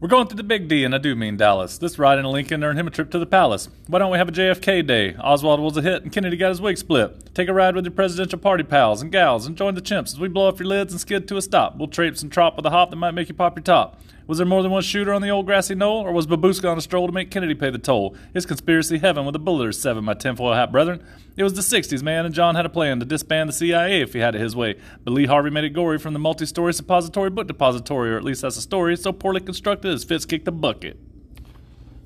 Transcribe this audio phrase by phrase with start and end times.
[0.00, 1.76] We're going to the Big D, and I do mean Dallas.
[1.76, 3.68] This ride in a Lincoln earned him a trip to the palace.
[3.86, 5.14] Why don't we have a JFK day?
[5.16, 7.34] Oswald was a hit, and Kennedy got his wig split.
[7.34, 10.20] Take a ride with your presidential party pals and gals, and join the chimps as
[10.20, 11.76] we blow off your lids and skid to a stop.
[11.76, 14.00] We'll traipse and trot with a hop that might make you pop your top.
[14.30, 16.78] Was there more than one shooter on the old grassy knoll, or was Babuska on
[16.78, 18.14] a stroll to make Kennedy pay the toll?
[18.32, 21.02] It's conspiracy heaven with a bullet or seven, my tinfoil hat brethren.
[21.36, 24.12] It was the 60s, man, and John had a plan to disband the CIA if
[24.12, 24.78] he had it his way.
[25.02, 28.22] But Lee Harvey made it gory from the multi story suppository book depository, or at
[28.22, 30.96] least that's a story so poorly constructed as Fitz kicked the bucket.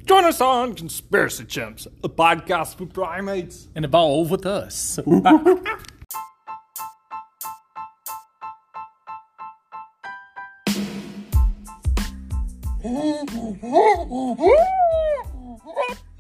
[0.07, 3.69] Join us on Conspiracy Chimps, a podcast for primates.
[3.75, 4.99] And evolve with us.
[12.85, 13.97] The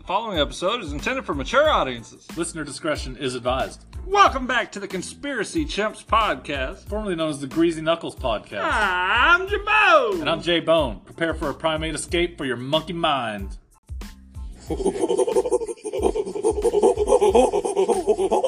[0.06, 2.26] following episode is intended for mature audiences.
[2.38, 3.84] Listener discretion is advised.
[4.06, 6.88] Welcome back to the Conspiracy Chimps podcast.
[6.88, 8.62] Formerly known as the Greezy Knuckles Podcast.
[8.64, 10.20] I'm Jabbo.
[10.22, 11.00] And I'm Jay Bone.
[11.04, 13.58] Prepare for a primate escape for your monkey mind.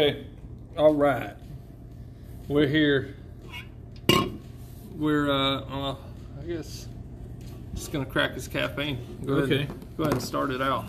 [0.00, 0.24] Okay,
[0.78, 1.34] All right,
[2.48, 3.16] we're here.
[4.96, 5.96] We're uh, uh,
[6.40, 6.88] I guess
[7.74, 8.98] just gonna crack this caffeine.
[9.26, 9.52] Go ahead.
[9.52, 9.68] Okay.
[9.98, 10.86] Go ahead and start it out.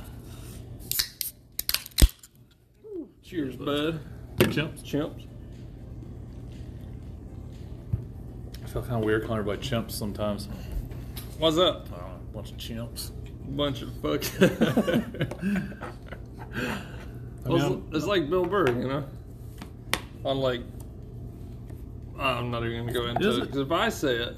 [3.22, 4.00] Cheers, bud.
[4.38, 4.82] chimps.
[4.82, 5.26] Chimps.
[8.64, 10.48] I feel kind of weird calling everybody chimps sometimes.
[11.38, 11.88] What's up?
[11.88, 13.12] I don't know, a bunch of chimps.
[13.58, 14.23] Bunch of fuck.
[17.44, 19.06] I Well, mean, it's, it's like Bill Burr, you know.
[20.26, 20.62] On like,
[22.20, 23.45] I'm not even gonna go into Is it it?
[23.45, 24.36] because if I say it,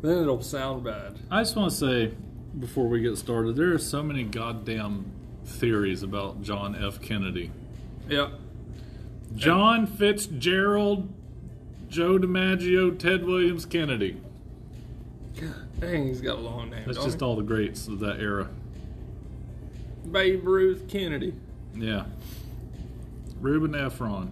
[0.00, 1.18] then it'll sound bad.
[1.30, 2.14] I just want to say
[2.58, 5.12] before we get started, there are so many goddamn
[5.44, 7.00] theories about John F.
[7.00, 7.50] Kennedy.
[8.08, 8.32] Yep.
[9.34, 11.12] John Fitzgerald,
[11.88, 14.20] Joe DiMaggio, Ted Williams Kennedy.
[15.80, 16.82] Dang, he's got a long name.
[16.86, 17.24] That's don't just he?
[17.26, 18.48] all the greats of that era.
[20.10, 21.34] Babe Ruth Kennedy.
[21.74, 22.04] Yeah.
[23.40, 24.30] Ruben Efron.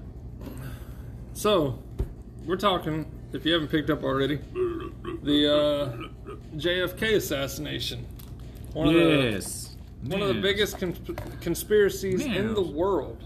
[1.33, 1.79] So,
[2.45, 3.07] we're talking.
[3.33, 4.37] If you haven't picked up already,
[5.23, 8.07] the uh, JFK assassination.
[8.73, 9.77] One of the yes.
[10.03, 11.01] one of the biggest cons-
[11.41, 13.23] conspiracies in the world.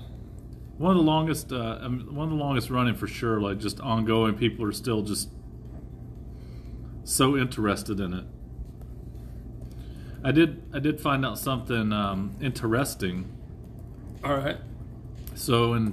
[0.79, 3.41] One of the longest, uh, um, one of the longest running for sure.
[3.41, 4.35] Like just ongoing.
[4.35, 5.31] People are still just
[7.05, 8.25] so interested in it.
[10.25, 13.34] I did, I did find out something um, interesting.
[14.25, 14.57] All right.
[15.35, 15.93] So in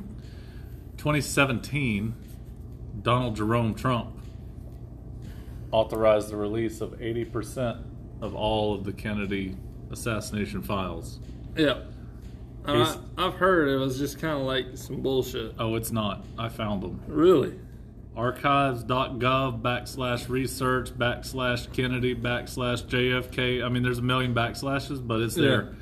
[0.98, 2.14] 2017,
[3.02, 4.18] Donald Jerome Trump
[5.72, 7.84] authorized the release of 80%
[8.22, 9.58] of all of the Kennedy
[9.92, 11.20] assassination files.
[11.56, 11.82] Yeah.
[12.66, 15.56] I, I've heard it was just kind of like some bullshit.
[15.58, 16.24] Oh, it's not.
[16.38, 17.02] I found them.
[17.08, 17.58] Really?
[18.16, 23.64] archives.gov backslash research backslash Kennedy backslash JFK.
[23.64, 25.76] I mean, there's a million backslashes, but it's there.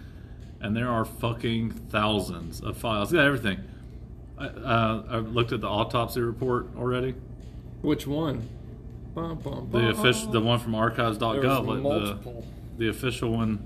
[0.62, 3.14] And there are fucking thousands of files.
[3.14, 3.60] Yeah, everything.
[4.38, 7.16] I, uh, I looked at the autopsy report already.
[7.82, 8.48] Which one?
[9.16, 12.46] Bum, bum, The official, the one from archives.gov, like multiple.
[12.78, 13.60] the the official one.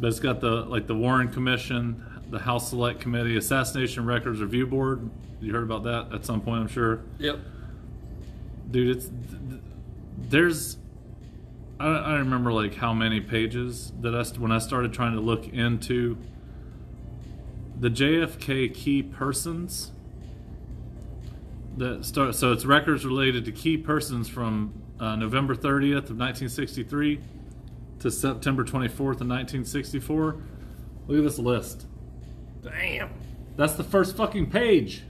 [0.00, 4.66] But it's got the like the Warren Commission, the House Select Committee, Assassination Records Review
[4.66, 5.10] Board.
[5.40, 7.00] You heard about that at some point, I'm sure.
[7.18, 7.38] Yep.
[8.70, 9.10] dude it's
[10.28, 10.76] there's
[11.86, 16.18] I remember like how many pages that I when I started trying to look into
[17.78, 19.92] the JFK key persons
[21.78, 27.20] that start so it's records related to key persons from uh, November 30th of 1963
[28.00, 30.36] to September 24th of 1964
[31.06, 31.86] look at this list
[32.62, 33.10] Damn.
[33.56, 35.04] that's the first fucking page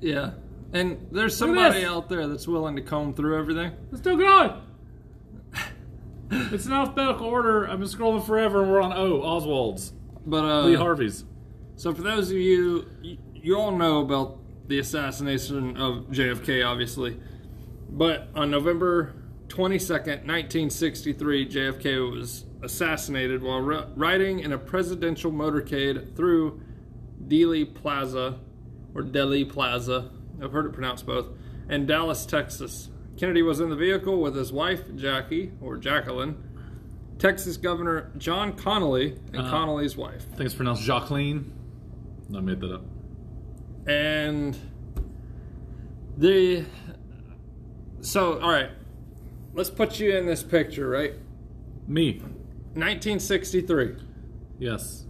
[0.00, 0.32] Yeah.
[0.72, 3.72] And there's somebody out there that's willing to comb through everything.
[3.90, 4.52] Let's still going.
[6.52, 7.68] it's in alphabetical order.
[7.68, 9.22] I've been scrolling forever, and we're on O.
[9.22, 9.92] Oswald's,
[10.24, 11.24] But uh, Lee Harvey's.
[11.76, 14.38] so for those of you, you, you all know about
[14.68, 17.20] the assassination of JFK, obviously.
[17.90, 19.14] But on November
[19.48, 26.62] 22nd, 1963, JFK was assassinated while ri- riding in a presidential motorcade through
[27.26, 28.38] Dealey Plaza,
[28.94, 30.10] or Delhi Plaza,
[30.42, 31.26] I've heard it pronounced both,
[31.68, 32.88] in Dallas, Texas.
[33.22, 36.34] Kennedy was in the vehicle with his wife, Jackie, or Jacqueline,
[37.20, 39.48] Texas Governor John Connolly, and Uh.
[39.48, 40.26] Connolly's wife.
[40.32, 41.52] I think it's pronounced Jacqueline.
[42.36, 42.84] I made that up.
[43.86, 44.56] And
[46.18, 46.64] The
[48.00, 48.70] so all right,
[49.54, 51.14] let's put you in this picture, right?
[51.86, 52.18] Me.
[52.74, 53.98] 1963.
[54.58, 55.06] Yes.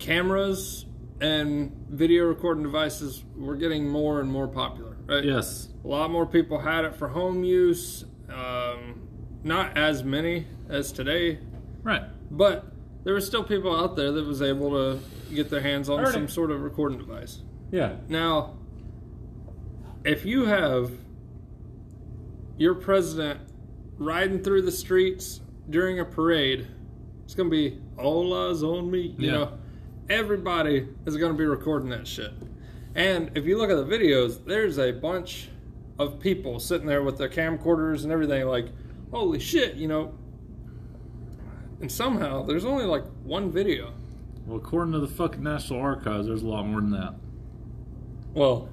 [0.00, 0.84] Cameras
[1.20, 5.24] and video recording devices were getting more and more popular, right?
[5.24, 5.68] Yes.
[5.86, 8.04] A lot more people had it for home use.
[8.28, 9.06] Um,
[9.44, 11.38] not as many as today,
[11.84, 12.02] Right.
[12.28, 12.64] but
[13.04, 14.98] there were still people out there that was able to
[15.32, 17.42] get their hands on some sort of recording device.
[17.70, 17.98] Yeah.
[18.08, 18.56] Now,
[20.02, 20.90] if you have
[22.58, 23.38] your president
[23.96, 25.40] riding through the streets
[25.70, 26.66] during a parade,
[27.24, 29.14] it's going to be all eyes on me.
[29.18, 29.32] You Yeah.
[29.32, 29.52] know,
[30.10, 32.32] everybody is going to be recording that shit.
[32.96, 35.50] And if you look at the videos, there's a bunch
[35.98, 38.66] of people sitting there with their camcorders and everything, like,
[39.10, 40.14] holy shit, you know.
[41.80, 43.92] And somehow there's only like one video.
[44.46, 47.14] Well, according to the fucking National Archives, there's a lot more than that.
[48.34, 48.68] Well,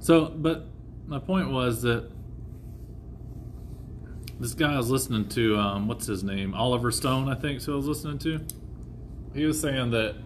[0.00, 0.66] So, but
[1.06, 2.10] my point was that
[4.40, 6.54] this guy I was listening to, um, what's his name?
[6.54, 8.40] Oliver Stone, I think, who I was listening to.
[9.34, 10.16] He was saying that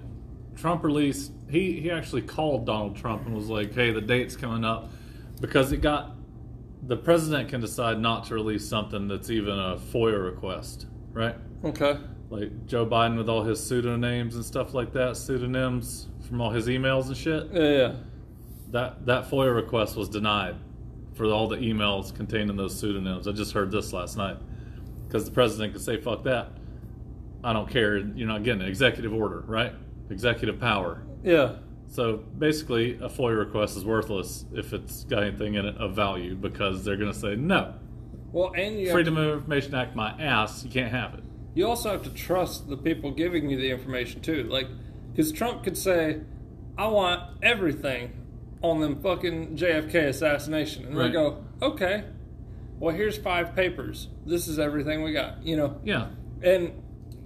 [0.54, 4.64] Trump released, he, he actually called Donald Trump and was like, hey, the date's coming
[4.64, 4.90] up
[5.42, 6.16] because it got,
[6.86, 11.36] the president can decide not to release something that's even a FOIA request, right?
[11.64, 11.98] okay.
[12.30, 16.66] Like Joe Biden with all his pseudonyms and stuff like that, pseudonyms from all his
[16.66, 17.92] emails and shit Yeah, yeah.
[18.70, 20.56] that that FOIA request was denied
[21.12, 23.28] for all the emails containing those pseudonyms.
[23.28, 24.38] I just heard this last night
[25.06, 26.52] because the president could say "fuck that,"
[27.44, 27.98] I don't care.
[27.98, 29.74] You're not getting an executive order, right?
[30.08, 31.02] Executive power.
[31.22, 31.56] Yeah.
[31.92, 36.34] So basically, a FOIA request is worthless if it's got anything in it of value
[36.34, 37.74] because they're going to say no.
[38.32, 40.64] Well, and you have Freedom to- of Information Act, my ass.
[40.64, 41.22] You can't have it.
[41.54, 44.44] you also have to trust the people giving you the information too.
[44.44, 44.68] Like,
[45.10, 46.20] because Trump could say,
[46.78, 48.12] "I want everything
[48.62, 51.08] on them fucking JFK assassination," and Right.
[51.08, 52.04] they go, "Okay,
[52.80, 54.08] well here's five papers.
[54.24, 56.06] This is everything we got." You know, Yeah.
[56.42, 56.70] and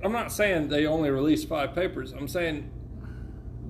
[0.03, 2.11] I'm not saying they only release five papers.
[2.13, 2.69] I'm saying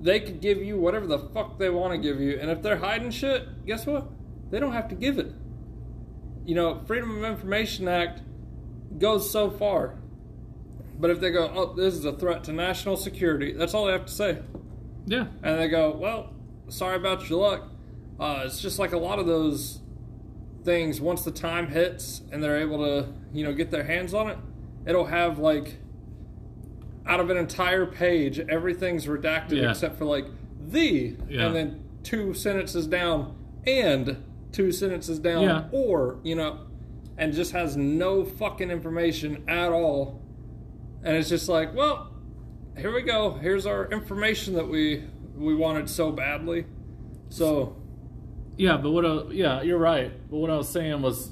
[0.01, 2.77] they could give you whatever the fuck they want to give you, and if they're
[2.77, 4.07] hiding shit, guess what?
[4.49, 5.33] They don't have to give it.
[6.45, 8.21] You know, Freedom of Information Act
[8.97, 9.95] goes so far.
[10.99, 13.91] But if they go, oh, this is a threat to national security, that's all they
[13.91, 14.39] have to say.
[15.05, 15.27] Yeah.
[15.43, 16.33] And they go, well,
[16.69, 17.69] sorry about your luck.
[18.19, 19.79] Uh, it's just like a lot of those
[20.63, 20.99] things.
[20.99, 24.37] Once the time hits and they're able to, you know, get their hands on it,
[24.85, 25.77] it'll have like
[27.07, 29.71] out of an entire page, everything's redacted Yeah.
[29.71, 30.25] except for like
[30.69, 31.47] the, Yeah.
[31.47, 34.17] and then two sentences down and
[34.51, 35.63] two sentences down, Yeah.
[35.71, 36.59] or you know,
[37.17, 40.21] and just has no fucking information at all.
[41.03, 42.11] And it's just like, well,
[42.77, 43.31] here we go.
[43.33, 45.03] Here's our information that we
[45.37, 46.65] we wanted so badly.
[47.29, 47.75] So
[48.57, 49.05] Yeah, but what?
[49.05, 50.11] I, yeah, you're right.
[50.31, 51.31] But what I was saying was,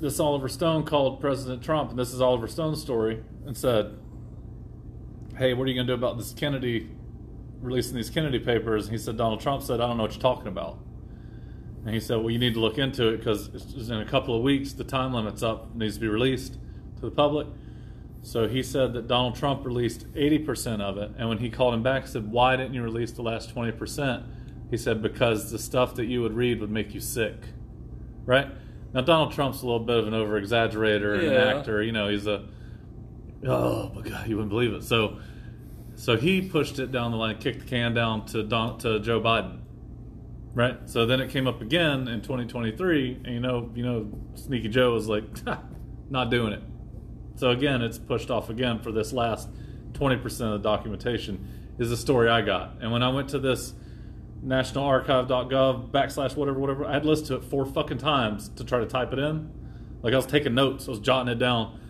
[0.00, 3.92] this Oliver Stone called President Trump, and this is Oliver Stone's story, and said,
[5.36, 6.90] "Hey, what are you going to do about this Kennedy
[7.60, 10.22] releasing these Kennedy papers?" And he said, "Donald Trump said, I don't know what you're
[10.22, 10.78] talking about."
[11.84, 13.48] And he said, "Well, you need to look into it because
[13.88, 16.58] in a couple of weeks the time limit's up, needs to be released
[16.96, 17.46] to the public."
[18.24, 21.10] So he said that Donald Trump released 80% of it.
[21.18, 24.24] And when he called him back, he said, Why didn't you release the last 20%?
[24.70, 27.36] He said, Because the stuff that you would read would make you sick.
[28.24, 28.48] Right?
[28.94, 31.82] Now, Donald Trump's a little bit of an over exaggerator and an actor.
[31.82, 32.46] You know, he's a,
[33.46, 34.84] oh my God, you wouldn't believe it.
[34.84, 35.18] So,
[36.04, 39.22] so he pushed it down the line, kicked the can down to, Don, to Joe
[39.22, 39.60] Biden.
[40.52, 40.78] Right?
[40.84, 43.22] So then it came up again in 2023.
[43.24, 45.24] And you know, you know, Sneaky Joe was like,
[46.10, 46.62] not doing it.
[47.36, 49.48] So again, it's pushed off again for this last
[49.92, 52.82] 20% of the documentation is the story I got.
[52.82, 53.72] And when I went to this
[54.44, 58.86] nationalarchive.gov backslash whatever, whatever, I had listened to it four fucking times to try to
[58.86, 59.50] type it in.
[60.02, 61.80] Like I was taking notes, I was jotting it down.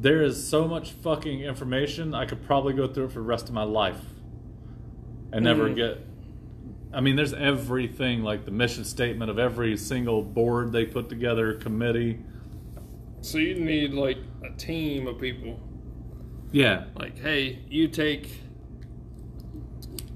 [0.00, 3.48] There is so much fucking information, I could probably go through it for the rest
[3.48, 4.00] of my life
[5.32, 5.74] and never Mm.
[5.76, 5.98] get.
[6.92, 11.52] I mean, there's everything like the mission statement of every single board they put together,
[11.54, 12.18] committee.
[13.20, 15.58] so you need like a team of people.
[16.52, 18.28] Yeah, Like, hey, you take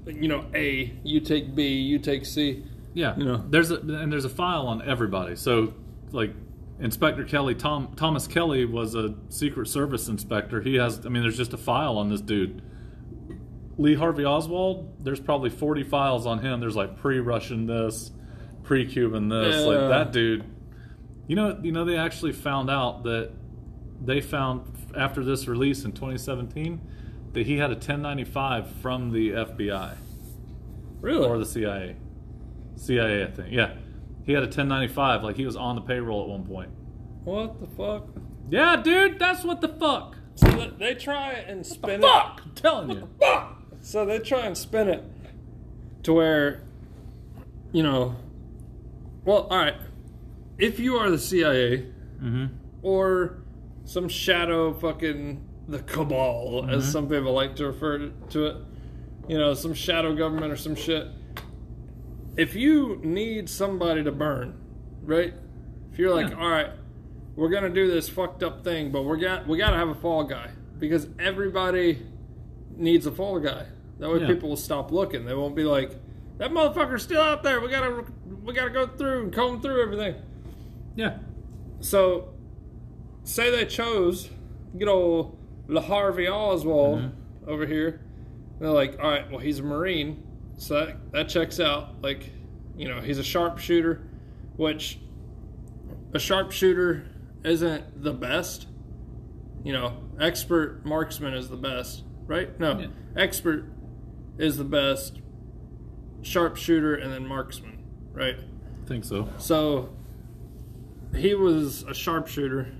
[0.07, 2.63] you know, A, you take B, you take C.
[2.93, 3.43] Yeah, You know.
[3.49, 5.35] there's a and there's a file on everybody.
[5.35, 5.73] So
[6.11, 6.33] like
[6.79, 10.61] Inspector Kelly, Tom Thomas Kelly was a Secret Service inspector.
[10.61, 12.61] He has, I mean, there's just a file on this dude.
[13.77, 16.59] Lee Harvey Oswald, there's probably 40 files on him.
[16.59, 18.11] There's like pre-Russian this,
[18.63, 19.61] pre-Cuban this, Yeah.
[19.61, 20.43] like that dude.
[21.27, 23.31] You know, you know, they actually found out that
[24.03, 26.81] they found after this release in 2017
[27.33, 29.95] that he had a 1095 from the FBI
[31.01, 31.25] Really?
[31.25, 31.95] or the CIA.
[32.75, 33.51] CIA, I think.
[33.51, 33.73] Yeah,
[34.25, 35.23] he had a 1095.
[35.23, 36.69] Like he was on the payroll at one point.
[37.23, 38.07] What the fuck?
[38.49, 40.17] Yeah, dude, that's what the fuck.
[40.35, 42.01] So th- they try and spin it.
[42.01, 43.09] Fuck, I'm telling you.
[43.81, 45.03] So they try and spin it
[46.03, 46.63] to where,
[47.71, 48.15] you know,
[49.25, 49.75] well, all right.
[50.57, 51.87] If you are the CIA
[52.21, 52.45] Mm-hmm.
[52.83, 53.37] or
[53.83, 58.57] some shadow fucking the cabal, as some people like to refer to it,
[59.27, 61.07] you know, some shadow government or some shit.
[62.37, 64.55] If you need somebody to burn,
[65.03, 65.33] right?
[65.91, 66.39] If you're like, Yeah.
[66.41, 66.69] all right,
[67.35, 70.23] we're gonna do this fucked up thing, but we got we gotta have a fall
[70.23, 70.49] guy
[70.79, 71.99] because everybody
[72.75, 73.65] needs a fall guy.
[73.99, 74.27] That way, Yeah.
[74.27, 75.25] people will stop looking.
[75.25, 75.91] They won't be like,
[76.39, 77.59] that motherfucker's still out there.
[77.61, 78.03] We gotta
[78.43, 80.15] we gotta go through and comb through everything.
[80.95, 81.19] Yeah.
[81.79, 82.29] So,
[83.23, 84.29] say they chose
[84.77, 85.37] good old
[85.67, 87.49] La Harvey Oswald Mm-hmm.
[87.49, 88.01] over here.
[88.59, 90.23] They're like, all right, well, he's a Marine,
[90.57, 92.01] so that, that checks out.
[92.01, 92.29] Like,
[92.75, 94.01] you know, he's a sharpshooter,
[94.55, 94.99] which
[96.13, 97.05] a sharpshooter
[97.43, 98.67] isn't the best.
[99.63, 102.57] You know, expert marksman is the best, right?
[102.59, 102.87] No, Yeah.
[103.15, 103.65] expert
[104.37, 105.21] is the best,
[106.21, 108.35] sharpshooter, and then marksman, right?
[108.39, 109.29] I think so.
[109.37, 109.89] So
[111.15, 112.73] he was a sharpshooter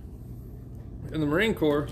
[1.12, 1.88] in the Marine Corps,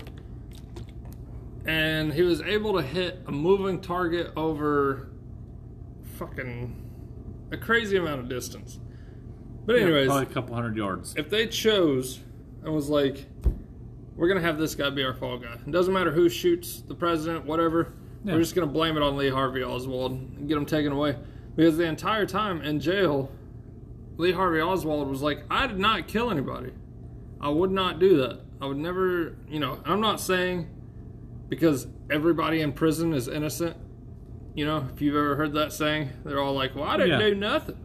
[1.64, 5.08] and he was able to hit a moving target over
[6.26, 8.78] fucking a crazy amount of distance.
[9.66, 11.14] But Yeah, anyways, probably a couple hundred yards.
[11.16, 12.20] if they chose
[12.64, 13.26] and was like,
[14.16, 15.54] we're gonna have this guy be our fall guy.
[15.54, 17.92] It doesn't matter who shoots the president, whatever.
[18.24, 18.34] Yeah.
[18.34, 21.16] We're just gonna blame it on Lee Harvey Oswald and get him taken away.
[21.56, 23.30] Because the entire time in jail,
[24.16, 26.72] Lee Harvey Oswald was like, I did not kill anybody.
[27.40, 28.40] I would not do that.
[28.60, 30.68] I would never, you know, I'm not saying
[31.48, 33.76] because everybody in prison is innocent.
[34.54, 37.28] You know, if you've ever heard that saying, they're all like, well, I didn't Yeah.
[37.30, 37.76] do nothing.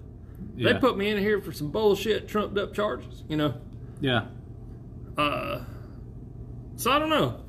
[0.55, 0.73] Yeah.
[0.73, 3.55] They put me in here for some bullshit, trumped up charges, you know?
[4.01, 4.25] yeah.
[5.17, 5.61] Uh,
[6.75, 7.41] so I don't know.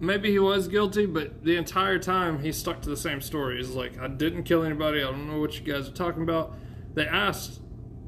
[0.00, 3.56] Maybe he was guilty, but the entire time he stuck to the same story.
[3.56, 4.98] He's like, I didn't kill anybody.
[4.98, 6.54] I don't know what you guys are talking about.
[6.94, 7.60] They asked,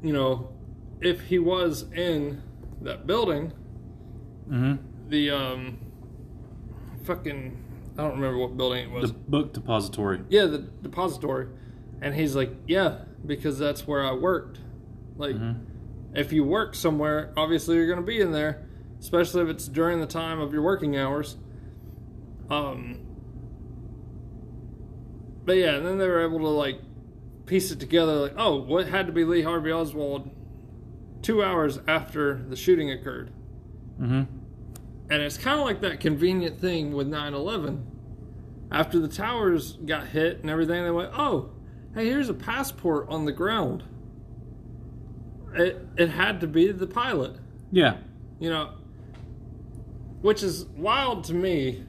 [0.03, 0.51] you know,
[1.01, 2.43] if he was in
[2.81, 3.53] that building,
[4.49, 5.09] Mm-hmm.
[5.09, 5.77] the um,
[7.05, 7.57] fucking,
[7.99, 9.11] I don't remember what building it was.
[9.11, 10.21] The book depository.
[10.29, 11.47] yeah, the depository.
[12.01, 14.59] And he's like, yeah, because that's where I worked.
[15.17, 15.35] Like,
[16.13, 18.65] if you work somewhere, obviously you're going to be in there,
[19.01, 21.35] especially if it's during the time of your working hours.
[22.49, 22.99] Um,
[25.45, 26.79] but yeah, and then they were able to like
[27.45, 28.15] piece it together.
[28.15, 30.29] Like, oh, what had to be Lee Harvey Oswald
[31.21, 33.31] two hours after the shooting occurred,
[33.99, 34.21] Mm-hmm.
[35.11, 37.83] and it's kind of like that convenient thing with 9/11.
[38.71, 41.51] After the towers got hit and everything, they went, oh,
[41.95, 43.83] hey, here's a passport on the ground.
[45.55, 47.37] It it had to be the pilot
[47.71, 47.97] Yeah.
[48.39, 48.73] you know,
[50.21, 51.83] which is wild to me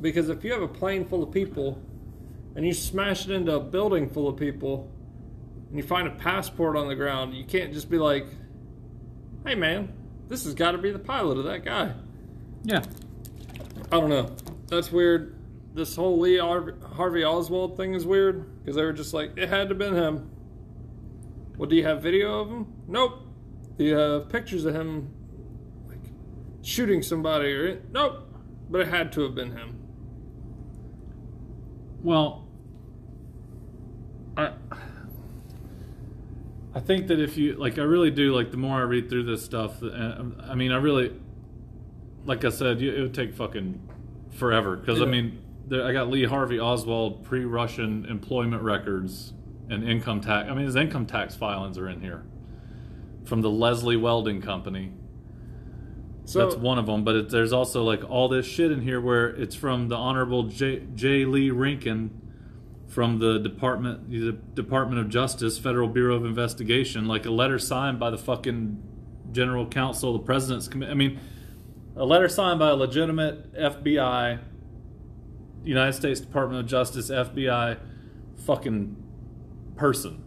[0.00, 1.80] because if you have a plane full of people
[2.56, 4.90] and you smash it into a building full of people
[5.68, 8.26] and you find a passport on the ground, you can't just be like,
[9.46, 9.92] hey man,
[10.28, 11.92] this has got to be the pilot of that guy.
[12.64, 12.82] Yeah.
[13.92, 14.34] I don't know.
[14.66, 15.33] That's weird.
[15.74, 19.68] This whole Lee Harvey Oswald thing is weird because they were just like, it had
[19.68, 20.30] to have been him.
[21.56, 22.72] Well, do you have video of him?
[22.86, 23.20] Nope.
[23.76, 25.12] Do you have pictures of him
[25.88, 25.98] like
[26.62, 28.28] shooting somebody or nope?
[28.70, 29.80] But it had to have been him.
[32.02, 32.46] Well,
[34.36, 34.52] I
[36.74, 38.50] I think that if you like, I really do like.
[38.50, 41.12] The more I read through this stuff, uh, I mean, I really,
[42.24, 43.80] like I said, it would take fucking
[44.32, 49.32] forever because I mean, there, I got Lee Harvey Oswald pre-Russian employment records
[49.68, 50.48] and income tax.
[50.50, 52.24] I mean, his income tax filings are in here
[53.24, 54.92] from the Leslie Welding Company.
[56.26, 59.00] So That's one of them, but it, there's also like all this shit in here
[59.00, 60.82] where it's from the Honorable J.
[60.94, 61.26] J.
[61.26, 62.22] Lee Rankin
[62.88, 67.98] from the Department, the Department of Justice, Federal Bureau of Investigation, like a letter signed
[67.98, 68.82] by the fucking
[69.32, 70.92] General Counsel, the President's Committee.
[70.92, 71.20] I mean,
[71.96, 74.38] a letter signed by a legitimate FBI,
[75.64, 77.78] United States Department of Justice, FBI,
[78.46, 78.96] fucking
[79.76, 80.22] person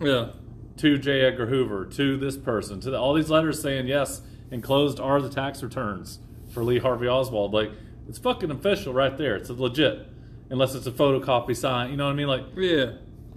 [0.00, 0.30] yeah,
[0.76, 1.22] to J.
[1.22, 5.30] Edgar Hoover, to this person, to the, all these letters saying yes, enclosed are the
[5.30, 6.18] tax returns
[6.52, 7.52] for Lee Harvey Oswald.
[7.52, 7.70] Like
[8.08, 9.36] it's fucking official right there.
[9.36, 10.06] It's legit,
[10.50, 11.90] unless it's a photocopy sign.
[11.90, 12.28] You know what I mean?
[12.28, 12.92] Like yeah.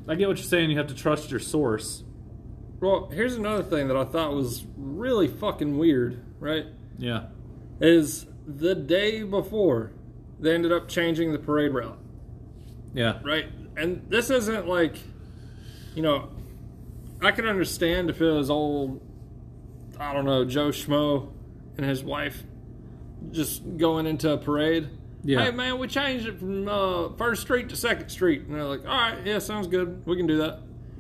[0.07, 0.69] I get what you're saying.
[0.69, 2.03] You have to trust your source.
[2.79, 6.23] Well, here's another thing that I thought was really fucking weird.
[6.39, 6.65] Right?
[6.99, 7.27] Yeah,
[7.79, 9.91] Is the day before
[10.39, 11.97] they ended up changing the parade route.
[12.93, 13.47] yeah, right?
[13.75, 14.95] And this isn't like,
[15.95, 16.29] you know,
[17.21, 19.01] I can understand if it was old,
[19.99, 21.29] I don't know, Joe Schmo
[21.77, 22.43] and his wife
[23.31, 24.89] just going into a parade.
[25.23, 25.43] Yeah.
[25.43, 28.81] Hey man, we changed it from uh, First Street to Second Street, and they're like,
[28.85, 30.05] "All right, yeah, sounds good.
[30.05, 30.59] We can do that."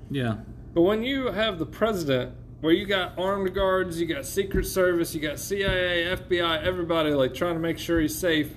[0.09, 0.37] Yeah.
[0.73, 5.13] But when you have the president, where you got armed guards, you got Secret Service,
[5.15, 8.51] you got CIA, FBI, everybody like trying to make sure he's safe,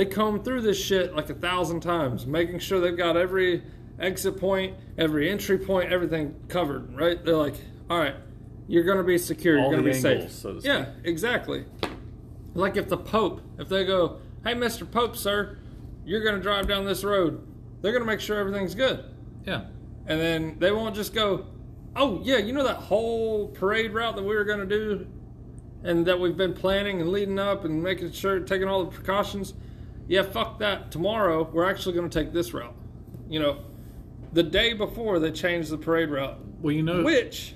[0.00, 3.62] they comb through this shit like a thousand times, making sure they've got every
[3.98, 6.96] exit point, every entry point, everything covered.
[6.96, 7.22] Right?
[7.22, 7.56] They're like,
[7.90, 8.14] all right,
[8.66, 10.40] you're gonna be secure, All you're gonna the be angles, safe.
[10.40, 10.72] so to speak.
[10.72, 11.66] yeah, exactly.
[12.54, 14.90] Like if the Pope, if they go, hey, Mr.
[14.90, 15.58] Pope, sir,
[16.06, 17.46] you're gonna drive down this road,
[17.82, 19.04] they're gonna make sure everything's good.
[19.44, 19.64] Yeah.
[20.06, 21.44] And then they won't just go,
[21.94, 25.06] oh, yeah, you know that whole parade route that we were going to do
[25.84, 29.52] and that we've been planning and leading up and making sure, taking all the precautions?
[30.10, 30.90] Yeah, fuck that.
[30.90, 32.74] Tomorrow, we're actually going to take this route.
[33.28, 33.58] You know,
[34.32, 37.54] the day before they changed the parade route, Well, you know, which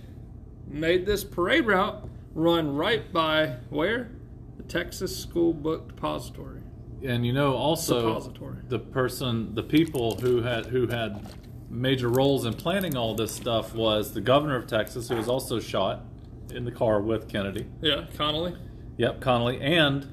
[0.69, 4.13] made this parade route run right by where?
[4.57, 6.61] The Texas School Book Depository.
[7.03, 8.59] and you know also Suppository.
[8.69, 11.35] the person, the people who had who had
[11.69, 15.59] major roles in planning all this stuff was the governor of Texas, who was also
[15.59, 16.05] shot
[16.53, 17.67] in the car with Kennedy.
[17.83, 18.55] Yeah, Connolly.
[18.97, 20.07] Yep, Connolly and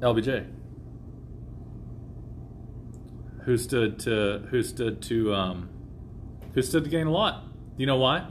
[0.00, 0.46] LBJ,
[3.46, 5.68] who stood to who stood to um,
[6.54, 7.44] who stood to gain a lot.
[7.78, 8.26] You know why?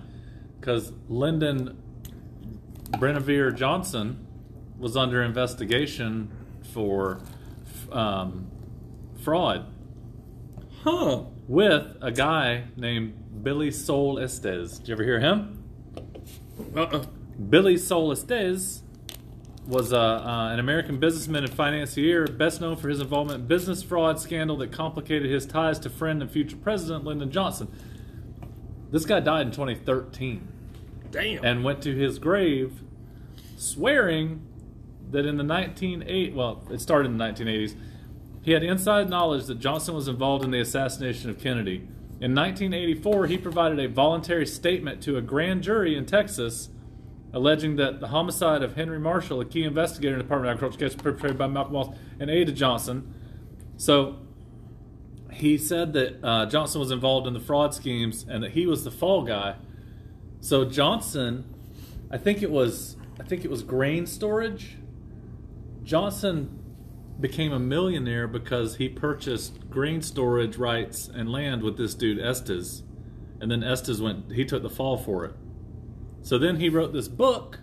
[0.60, 1.82] Because Lyndon
[3.00, 4.28] Brenevere Johnson
[4.78, 6.32] was under investigation
[6.74, 7.20] for
[7.92, 8.52] um,
[9.24, 9.66] fraud
[10.84, 11.24] Huh.
[11.48, 14.78] with a guy named Billie Sol Estes.
[14.80, 15.64] Did you ever hear him?
[16.76, 17.06] Uh-uh.
[17.50, 18.84] Billie Sol Estes
[19.68, 23.82] was uh, uh, an American businessman and financier, best known for his involvement in business
[23.82, 27.72] fraud scandal that complicated his ties to friend and future president Lyndon Johnson.
[28.92, 30.48] This guy died in 2013
[31.12, 31.44] Damn.
[31.44, 32.82] and went to his grave
[33.58, 34.46] swearing
[35.12, 37.76] that in the 1980 well, it started in the 1980s.
[38.44, 41.78] He had inside knowledge that Johnson was involved in the assassination of Kennedy.
[42.22, 46.70] In 1984, he provided a voluntary statement to a grand jury in Texas
[47.36, 50.90] alleging that the homicide of Henry Marshall, a key investigator in the Department of Agriculture
[50.90, 53.14] case perpetrated by Malcolm Wallace, and Ada Johnson.
[53.76, 54.20] So
[55.32, 58.86] he said that uh, Johnson was involved in the fraud schemes and that he was
[58.86, 59.56] the fall guy.
[60.40, 61.54] So Johnson,
[62.10, 64.78] I think it was, I think it was grain storage.
[65.84, 66.64] Johnson
[67.20, 72.84] became a millionaire because he purchased grain storage rights and land with this dude Estes,
[73.42, 74.32] and then Estes went.
[74.32, 75.34] He took the fall for it.
[76.26, 77.60] So then he wrote this book.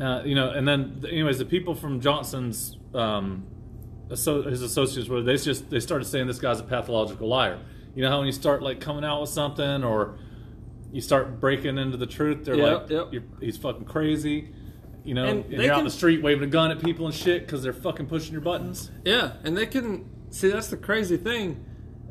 [0.00, 3.46] Uh, you know, and then anyways, the people from Johnson's um,
[4.08, 4.26] his
[4.62, 7.58] associates were they just they started saying this guy's a pathological liar.
[7.94, 10.18] You know how when you start like coming out with something or
[10.90, 13.08] you start breaking into the truth, they're Yep, like, yep.
[13.12, 14.48] You're, he's fucking crazy.
[15.04, 17.04] You know, And and, you're out can- in the street waving a gun at people
[17.04, 18.90] and shit because they're fucking pushing your buttons.
[19.04, 21.62] Yeah, and they can see that's the crazy thing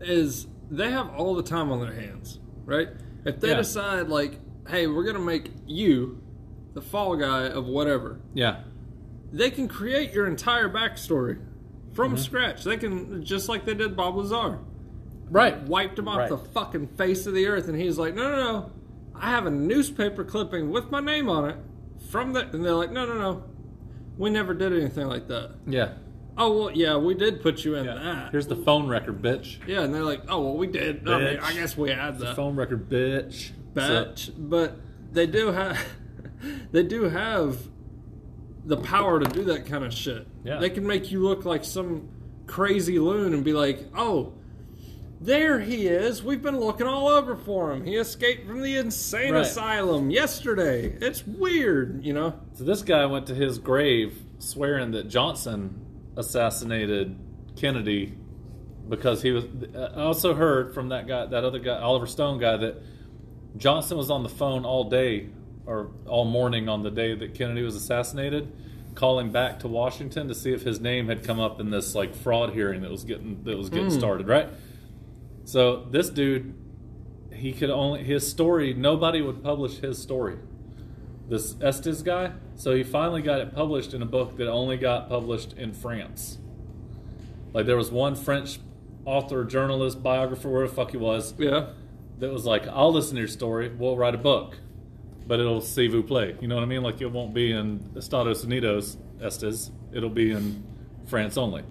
[0.02, 2.90] is they have all the time on their hands, right?
[3.26, 3.56] If they Yeah.
[3.58, 6.22] decide like, hey, we're gonna make you
[6.74, 8.62] the fall guy of whatever, Yeah,
[9.32, 11.40] they can create your entire backstory
[11.94, 12.22] from Mm-hmm.
[12.22, 12.64] scratch.
[12.64, 14.60] They can just like they did Bob Lazar,
[15.30, 15.62] right.
[15.64, 16.30] wiped him off Right.
[16.30, 18.72] the fucking face of the earth, and he's like, no, no, no,
[19.16, 21.58] I have a newspaper clipping with my name on it
[22.12, 23.44] from the, and they're like, no, no, no,
[24.18, 25.56] we never did anything like that.
[25.66, 25.94] Yeah.
[26.40, 27.96] Oh well, yeah, we did put you in yeah.
[27.96, 28.32] that.
[28.32, 29.58] Here's the phone record, bitch.
[29.68, 31.10] Yeah, and they're like, "Oh well, we did.
[31.10, 31.40] I, mean.
[31.40, 33.50] I guess we had the Phone record, bitch.
[33.78, 34.78] Batch, but
[35.12, 35.78] they do have
[36.72, 37.58] they do have
[38.66, 40.28] the power to do that kind of shit.
[40.44, 40.60] Yeah.
[40.60, 42.10] They can make you look like some
[42.48, 44.34] crazy loon and be like, "Oh,
[45.22, 46.22] there he is.
[46.24, 47.86] We've been looking all over for him.
[47.86, 49.42] He escaped from the insane Right.
[49.46, 50.98] asylum yesterday.
[51.02, 55.86] It's weird, you know." So this guy went to his grave swearing that Johnson
[56.16, 57.18] assassinated
[57.56, 58.14] Kennedy
[58.90, 59.46] because he was.
[59.76, 62.82] Uh, I also heard from that guy, that other guy, Oliver Stone guy, that
[63.58, 65.30] Johnson was on the phone all day
[65.66, 68.52] or all morning on the day that Kennedy was assassinated,
[68.96, 72.16] calling back to Washington to see if his name had come up in this like
[72.16, 73.98] fraud hearing that was getting that was getting hmm.
[73.98, 74.50] started, right?
[75.46, 76.54] So this dude,
[77.34, 78.74] he could only his story.
[78.74, 80.38] Nobody would publish his story
[81.30, 82.32] this Estes guy.
[82.56, 86.38] So he finally got it published in a book that only got published in France.
[87.54, 88.60] Like there was one French
[89.06, 91.68] author, journalist, biographer, whatever the fuck he was, Yeah.
[92.20, 93.70] That was like, "I'll listen to your story.
[93.70, 94.58] We'll write a book,
[95.28, 96.84] but it'll see vous play." You know what I mean?
[96.84, 99.72] Like it won't be in Estados Unidos, Estes.
[99.94, 100.64] It'll be in
[101.06, 101.64] France only.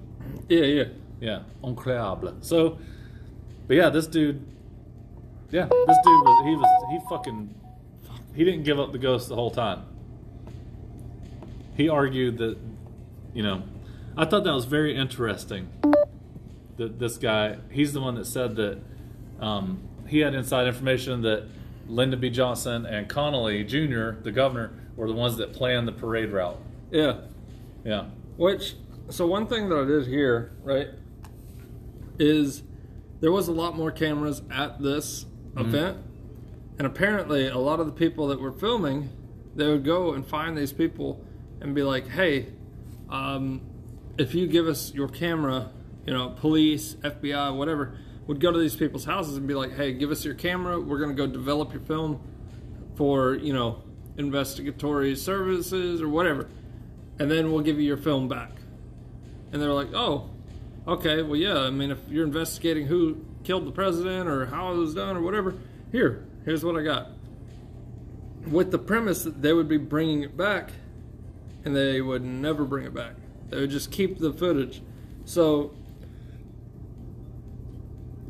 [0.49, 0.85] Yeah, yeah.
[1.21, 2.45] Yeah, incroyable.
[2.45, 2.79] So,
[3.67, 4.45] but yeah, this dude,
[5.51, 7.55] Yeah, this dude was he was he fucking
[8.35, 9.85] he didn't give up the ghost the whole time.
[11.77, 12.59] He argued that
[13.35, 13.63] you know,
[14.17, 15.69] I thought that was very interesting.
[16.77, 18.79] That this guy, he's the one that said that
[19.41, 21.47] um, he had inside information that
[21.89, 22.31] Lyndon B.
[22.31, 26.59] Johnson and Connolly Jr., the governor, were the ones that planned the parade route.
[26.91, 27.21] Yeah.
[27.85, 28.07] Yeah.
[28.37, 28.75] Which,
[29.11, 30.89] so one thing that I did here, right,
[32.19, 32.63] is
[33.21, 35.99] there was a lot more cameras at this event,
[36.79, 39.11] and apparently a lot of the people that were filming,
[39.55, 41.25] they would go and find these people
[41.61, 42.49] and be like, "Hey,
[43.09, 43.63] um,
[44.19, 45.71] if you give us your camera,
[46.07, 49.93] you know, police, FBI, whatever." Would go to these people's houses and be like, "Hey,
[49.93, 50.81] give us your camera.
[50.81, 52.21] We're gonna go develop your film
[52.97, 53.83] for you know
[54.17, 56.49] investigatory services or whatever,
[57.19, 58.53] and then we'll give you your film back."
[59.53, 60.31] And they're like, "Oh,
[60.89, 61.23] okay.
[61.23, 61.61] Well, yeah.
[61.61, 65.23] I mean, if you're investigating who killed the president or how it was done or
[65.23, 65.55] whatever,
[65.93, 67.13] here, here's what I got."
[68.51, 70.73] With the premise that they would be bringing it back,
[71.65, 73.15] and they would never bring it back.
[73.51, 74.83] They would just keep the footage.
[75.25, 75.73] So,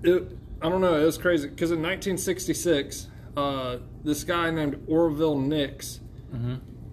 [0.06, 1.00] it, I don't know.
[1.00, 6.00] It was crazy because in 1966, uh, this guy named Orville Nix,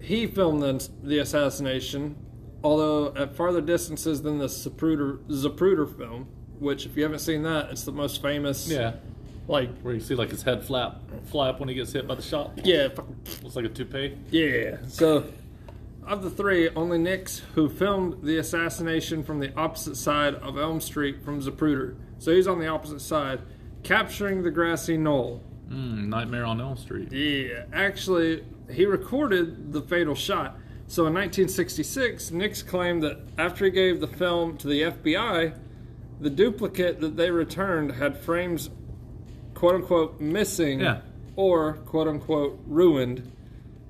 [0.00, 2.16] he filmed the, the assassination,
[2.62, 6.28] although at farther distances than the Zapruder, Zapruder film.
[6.60, 8.68] Which, if you haven't seen that, it's the most famous.
[8.70, 8.94] Yeah.
[9.48, 12.22] Like, Where you see like his head flap flap when he gets hit by the
[12.22, 12.52] shot.
[12.64, 12.88] yeah,
[13.42, 14.16] Looks like a toupee.
[14.30, 14.76] Yeah.
[14.88, 15.24] So,
[16.06, 20.80] of the three, only Nix who filmed the assassination from the opposite side of Elm
[20.80, 21.96] Street from Zapruder.
[22.18, 23.40] So he's on the opposite side,
[23.82, 25.42] capturing the grassy knoll.
[25.68, 27.12] Mm, Nightmare on Elm Street.
[27.12, 30.56] Yeah, actually, he recorded the fatal shot.
[30.86, 35.54] So in 1966, Nix claimed that after he gave the film to the FBI,
[36.20, 38.70] the duplicate that they returned had frames
[39.54, 41.00] quote unquote missing Yeah.
[41.36, 43.30] or quote unquote ruined.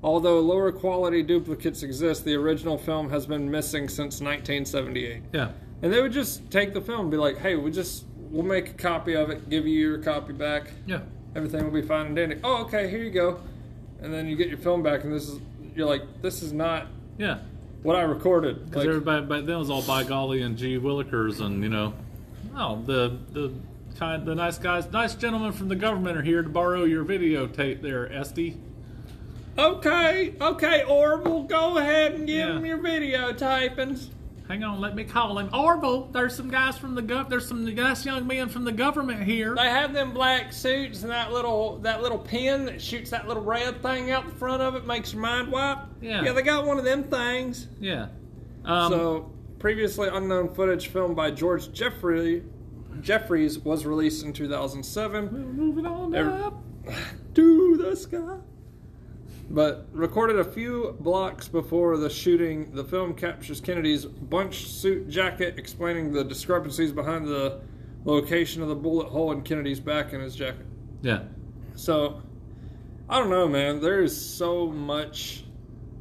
[0.03, 5.23] Although lower quality duplicates exist, the original film has been missing since 1978.
[5.33, 5.51] Yeah.
[5.83, 8.05] And they would just take the film and be like, hey, we just,
[8.35, 11.01] we'll make a copy of it, give you your copy back Yeah.
[11.37, 12.37] everything will be fine and dandy.
[12.43, 13.39] Oh, okay, here you go.
[14.03, 15.41] And then you get your film back, and this is
[15.75, 17.39] you're like, this is not Yeah.
[17.83, 18.65] what I recorded.
[18.67, 21.95] Because Like, everybody back then was all by golly and G Willikers and you know,
[22.57, 23.53] oh the the
[23.99, 27.81] kind the nice guys, nice gentlemen from the government are here to borrow your videotape
[27.83, 28.57] there, Esty.
[29.57, 32.55] okay, okay, Orville, go ahead and give Yeah.
[32.55, 34.09] them your videotapings.
[34.49, 35.49] Hang on, let me call him.
[35.55, 37.31] Orville, there's some guys from the gov.
[37.31, 39.55] There's some nice young men from the government here.
[39.55, 43.43] They have them black suits and that little that little pin that shoots that little
[43.43, 45.79] red thing out the front of it, makes your mind wipe.
[46.03, 46.23] Yeah.
[46.23, 47.69] yeah, they got one of them things.
[47.81, 48.09] Yeah.
[48.67, 52.43] Um, so previously unknown footage filmed by George Jeffrey
[53.01, 55.57] Jeffries was released in 2007.
[55.57, 56.63] moving on Every- up.
[57.35, 58.37] to the sky.
[59.51, 65.59] But recorded a few blocks before the shooting, the film captures Kennedy's bunch suit jacket,
[65.59, 67.61] explaining the discrepancies behind the
[68.05, 70.67] location of the bullet hole in Kennedy's back in his jacket.
[71.03, 71.25] Yeah.
[71.75, 72.23] So,
[73.09, 73.81] I don't know, man.
[73.81, 75.45] There is so much,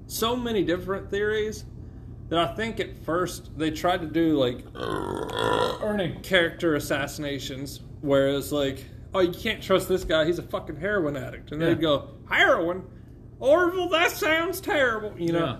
[0.07, 1.65] so many different theories
[2.29, 6.17] that I think at first they tried to do like Ernie.
[6.23, 11.51] character assassinations, whereas like, oh, you can't trust this guy; he's a fucking heroin addict,
[11.51, 11.67] and Yeah.
[11.69, 12.83] they'd go heroin,
[13.39, 13.89] Orville.
[13.89, 15.57] That sounds terrible, you know, Yeah.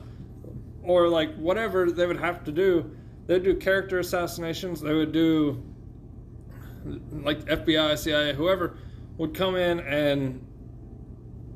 [0.83, 2.91] or like whatever they would have to do.
[3.27, 4.81] They'd do character assassinations.
[4.81, 5.63] They would do
[7.11, 8.77] like FBI, CIA, whoever
[9.17, 10.45] would come in and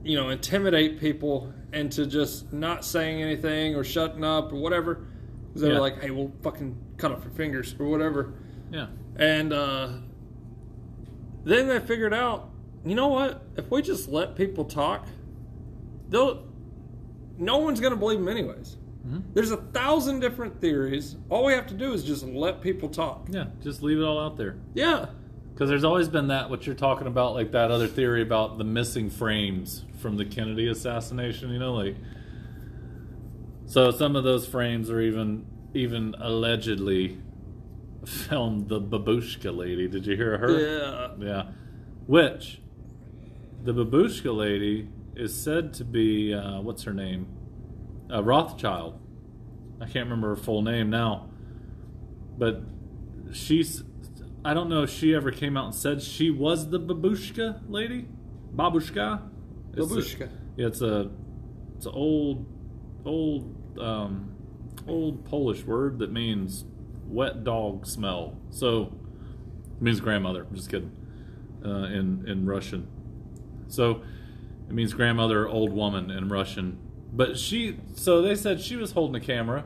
[0.03, 4.95] you know intimidate people into just not saying anything or shutting up or whatever.
[5.53, 5.73] 'Cause they Yeah.
[5.75, 8.34] were like, "Hey, we'll fucking cut off your fingers or whatever."
[8.71, 8.88] Yeah.
[9.17, 9.89] And uh,
[11.43, 12.49] then they figured out,
[12.86, 13.41] you know what?
[13.58, 15.08] If we just let people talk,
[16.09, 16.43] they'll.
[17.37, 18.77] No one's gonna believe them anyways.
[19.07, 19.19] Mm-hmm.
[19.33, 21.15] There's a thousand different theories.
[21.29, 23.27] All we have to do is just let people talk.
[23.29, 23.45] Yeah.
[23.63, 24.57] Just leave it all out there.
[24.73, 25.05] Yeah,
[25.53, 28.63] Because there's always been that what you're talking about, like that other theory about the
[28.65, 31.51] missing frames from the Kennedy assassination.
[31.51, 31.95] You know, like
[33.65, 37.19] so some of those frames are even even allegedly
[38.05, 39.87] filmed the babushka lady.
[39.87, 40.59] Did you hear her?
[41.19, 41.25] yeah.
[41.25, 41.43] Yeah.
[42.07, 42.61] Which
[43.63, 47.27] the babushka lady is said to be uh, what's her name?
[48.12, 48.99] Uh, Rothschild.
[49.82, 51.30] I can't remember her full name now,
[52.38, 52.62] but
[53.32, 53.84] she's.
[54.45, 58.08] I don't know if she ever came out and said she was the babushka lady.
[58.56, 59.21] Babushka.
[59.75, 60.30] It's a- Babushka.
[60.56, 61.10] yeah, it's a
[61.75, 62.45] it's an old
[63.06, 64.32] old um,
[64.88, 66.65] old Polish word that means
[67.08, 68.38] wet dog smell.
[68.49, 68.93] So
[69.75, 70.45] it means grandmother.
[70.49, 70.91] I'm just kidding.
[71.63, 72.88] Uh, in in Russian.
[73.67, 74.01] So
[74.67, 76.77] it means grandmother, old woman in Russian.
[77.13, 79.63] But she, so they said she was holding a camera,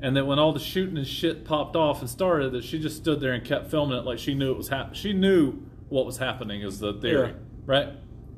[0.00, 2.96] and that when all the shooting and shit popped off and started, that she just
[2.96, 4.94] stood there and kept filming it like she knew it was happening.
[4.94, 5.54] She knew
[5.88, 7.34] what was happening, is the theory, Yeah.
[7.66, 7.88] right?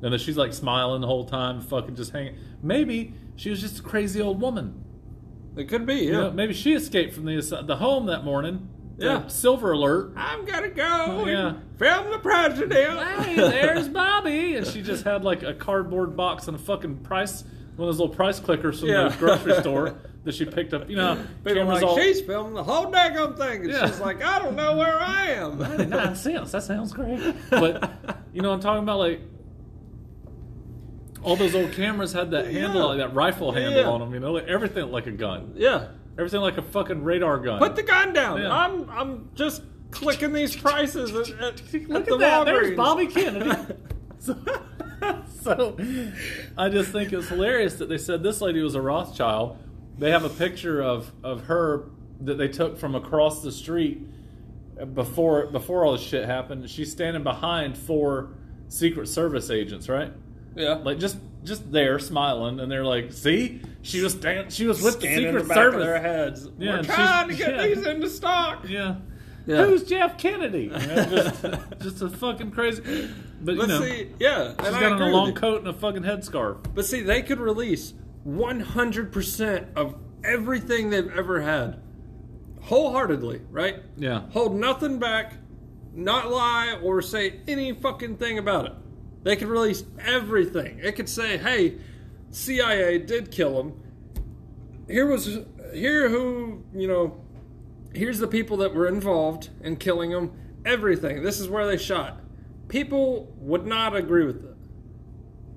[0.03, 2.37] And that she's like smiling the whole time, fucking just hanging.
[2.63, 4.83] Maybe she was just a crazy old woman.
[5.57, 6.21] It could be, You yeah.
[6.21, 8.69] know, maybe she escaped from the the home that morning.
[9.03, 9.27] Yeah.
[9.29, 10.13] Silver alert.
[10.17, 11.49] I'm gonna go oh, Yeah.
[11.49, 12.73] and film the president.
[13.25, 17.43] Hey, there's Bobby, and she just had like a cardboard box and a fucking price,
[17.77, 19.09] one of those little price clickers from Yeah.
[19.09, 20.89] the grocery store that she picked up.
[20.89, 23.63] You know, People like, all she's filming the whole daggone thing.
[23.63, 23.87] And Yeah.
[23.87, 25.59] she's like, I don't know where I am.
[25.91, 26.53] nine cents.
[26.53, 27.21] That sounds great.
[27.51, 27.91] But
[28.33, 29.21] you know, I'm talking about like
[31.23, 32.85] all those old cameras had that handle, Yeah.
[32.85, 34.13] like that rifle handle on them.
[34.15, 35.87] You know, like everything like a gun, yeah.
[36.19, 37.59] Everything like a fucking radar gun.
[37.59, 38.41] Put the gun down.
[38.41, 38.53] Yeah.
[38.53, 42.45] I'm I'm just clicking these prices at, at, Look at the at that.
[42.45, 43.75] There's Bobby Kennedy.
[44.19, 44.37] so,
[45.43, 45.77] so
[46.57, 49.59] I just think it's hilarious that they said this lady was a Rothschild.
[49.99, 54.01] They have a picture of, of her that they took from across the street
[54.95, 56.69] before before all this shit happened.
[56.71, 58.31] She's standing behind four
[58.69, 60.13] Secret Service agents, right?
[60.55, 60.75] yeah.
[60.75, 64.95] Like just just there smiling, and they're like, "See, she was stand- she was with
[64.95, 66.49] Scanning the the Secret back Service." of their heads.
[66.59, 67.67] Yeah, We're and trying to she's- get yeah.
[67.75, 68.69] these into stock.
[68.69, 68.97] Yeah.
[69.45, 69.65] Yeah.
[69.67, 70.65] Who's Jeff Kennedy?
[70.65, 71.45] You know, just,
[71.81, 73.11] just a fucking crazy.
[73.41, 75.27] But, you But know, see, yeah, and she's I got on agree a with long
[75.29, 75.35] you.
[75.35, 76.59] coat and a fucking headscarf.
[76.75, 77.93] But see, they could release
[78.25, 81.81] 100% of everything they've ever had,
[82.61, 83.83] wholeheartedly, right?
[83.97, 84.23] Yeah.
[84.31, 85.35] Hold nothing back,
[85.93, 88.73] not lie or say any fucking thing about it.
[89.23, 90.81] They could release everything.
[90.83, 91.79] It could say, "Hey,
[92.31, 93.73] CIA did kill him.
[94.89, 95.39] Here was
[95.73, 97.21] here who you know.
[97.95, 100.33] Here's the people that were involved in killing him.
[100.65, 101.23] Everything.
[101.23, 102.21] This is where they shot."
[102.69, 104.57] People would not agree with it.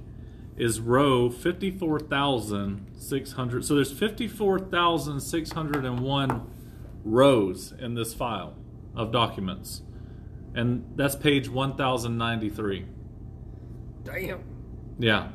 [0.56, 3.64] is row 54,600.
[3.64, 6.42] So there's 54,601
[7.04, 8.54] rows in this file
[8.94, 9.82] of documents.
[10.54, 12.86] And that's page 1093.
[14.04, 14.40] damn.
[14.98, 15.28] Yeah.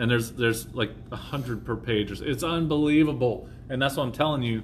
[0.00, 2.10] And there's there's like a hundred per page.
[2.10, 3.48] It's unbelievable.
[3.68, 4.62] And that's what I'm telling you.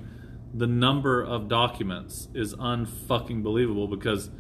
[0.54, 4.30] The number of documents is unfucking believable because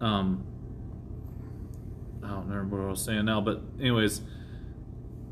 [0.00, 0.46] um
[2.24, 4.22] I don't remember what I was saying now, but anyways,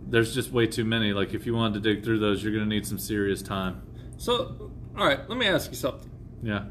[0.06, 1.14] there's just way too many.
[1.14, 3.80] Like if you wanted to dig through those, you're gonna need some serious time.
[4.18, 6.10] So, all right, let me ask you something.
[6.42, 6.64] Yeah.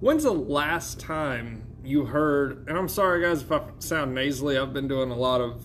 [0.00, 2.68] When's the last time you heard?
[2.68, 4.58] And I'm sorry, guys, if I sound nasally.
[4.58, 5.64] I've been doing a lot of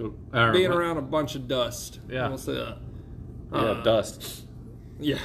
[0.00, 2.00] Go, or being what- around a bunch of dust.
[2.08, 2.26] Yeah.
[2.28, 2.78] I'll say that.
[3.52, 4.44] Yeah, Uh, dust.
[5.02, 5.18] Yeah,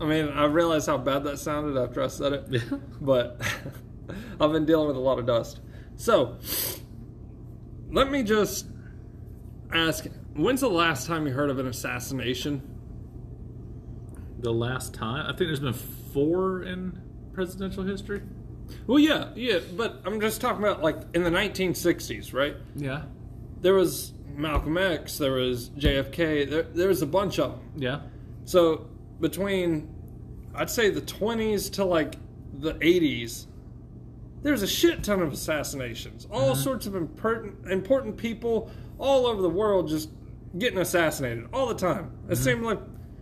[0.00, 2.60] I mean, I realized how bad that sounded after I said it, Yeah.
[3.00, 3.40] but
[4.40, 5.60] I've been dealing with a lot of dust.
[5.96, 6.36] So,
[7.90, 8.66] let me just
[9.72, 12.62] ask: When's the last time you heard of an assassination?
[14.38, 17.00] The last time I think there's been four in
[17.32, 18.22] presidential history.
[18.86, 22.54] Well, yeah, yeah, but I'm just talking about like in the 1960s, right?
[22.76, 23.02] Yeah.
[23.60, 27.72] There was Malcolm X, there was JFK, there, there was a bunch of them.
[27.76, 28.00] Yeah.
[28.44, 28.86] So
[29.20, 29.94] between,
[30.54, 32.16] I'd say the 20s to like
[32.52, 33.46] the 80s,
[34.42, 36.26] there's a shit ton of assassinations.
[36.30, 36.62] All mm-hmm.
[36.62, 40.10] sorts of important important people all over the world just
[40.56, 42.12] getting assassinated all the time.
[42.28, 42.44] It mm-hmm.
[42.44, 42.78] seemed like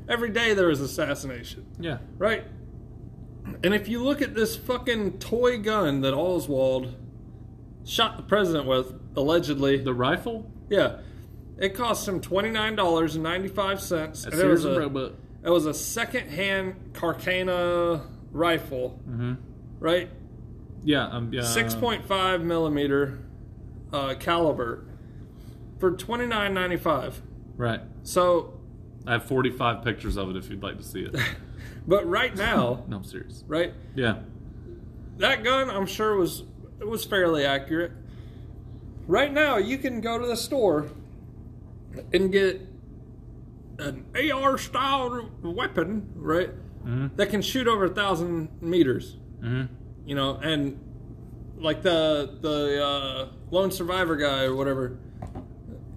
[0.09, 1.99] every day there was assassination, Yeah.
[2.19, 2.45] right?
[3.63, 6.95] And if you look at this fucking toy gun that Oswald
[7.85, 10.99] shot the president with, allegedly, The rifle yeah,
[11.59, 14.25] it cost him twenty nine dollars and ninety five cents.
[14.25, 15.13] And it was a Roebuck.
[15.45, 19.35] it was a second hand Carcano rifle, Mm-hmm.
[19.81, 20.11] right?
[20.83, 21.07] Yeah.
[21.09, 21.43] Um, yeah.
[21.43, 23.19] Six point five millimeter
[23.93, 24.85] uh, caliber
[25.79, 27.21] for twenty nine ninety five.
[27.57, 27.81] Right.
[28.03, 28.59] So,
[29.07, 31.15] I have 45 pictures of it if you'd like to see it.
[31.87, 33.45] but right now, no, I'm serious.
[33.47, 34.17] right, Yeah.
[35.19, 36.43] that gun I'm sure was
[36.81, 37.93] it was fairly accurate.
[39.07, 40.89] Right now, you can go to the store
[42.13, 42.61] and get
[43.79, 46.51] an AR style weapon, right?
[46.85, 47.17] Mm-hmm.
[47.17, 49.17] That can shoot over a thousand meters.
[49.41, 49.75] Mm-hmm.
[50.07, 50.81] You know, and
[51.57, 54.99] like the the uh, lone survivor guy or whatever,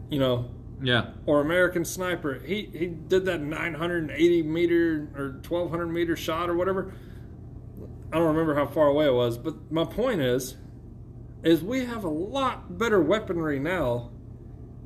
[0.09, 0.49] you know,
[0.81, 1.11] Yeah.
[1.25, 2.35] or American Sniper.
[2.45, 6.93] He he did that 980 meter or 1200 meter shot or whatever.
[8.11, 10.55] I don't remember how far away it was, but my point is,
[11.43, 14.11] is we have a lot better weaponry now,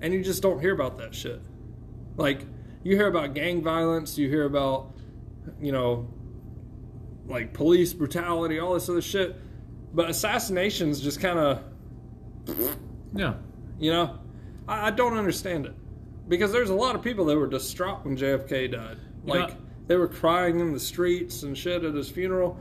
[0.02, 1.42] and you just don't hear about that shit.
[2.18, 2.46] Like
[2.84, 4.96] you hear about gang violence, you hear about,
[5.60, 6.08] you know,
[7.28, 9.36] like police brutality, all this other shit,
[9.94, 11.64] but assassinations just kind of
[13.14, 13.36] Yeah.
[13.80, 14.20] you know,
[14.68, 15.74] I, I don't understand it
[16.28, 18.98] because there's a lot of people that were distraught when JFK died.
[19.24, 19.56] Like
[19.88, 22.60] they were crying in the streets and shit at his funeral.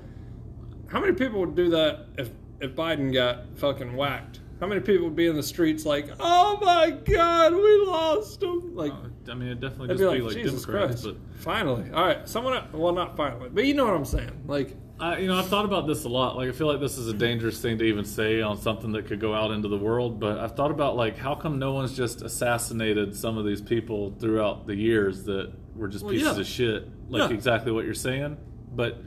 [0.88, 4.40] How many people would do that if if Biden got fucking whacked?
[4.60, 8.74] How many people would be in the streets like, "Oh my God, we lost him"?
[8.76, 12.04] Like, Uh, I mean, it definitely just be like, like, "Jesus Democrats, Christ!" Finally, all
[12.04, 12.62] right, someone.
[12.72, 14.42] Well, not finally, but you know what I'm saying.
[14.46, 16.36] Like, I, you know, I've thought about this a lot.
[16.36, 19.06] Like, I feel like this is a dangerous thing to even say on something that
[19.06, 20.20] could go out into the world.
[20.20, 24.14] But I've thought about like, how come no one's just assassinated some of these people
[24.18, 26.40] throughout the years that were just Well, pieces yeah.
[26.40, 26.88] of shit?
[27.08, 27.34] Like Yeah.
[27.34, 28.36] exactly what you're saying.
[28.74, 28.98] But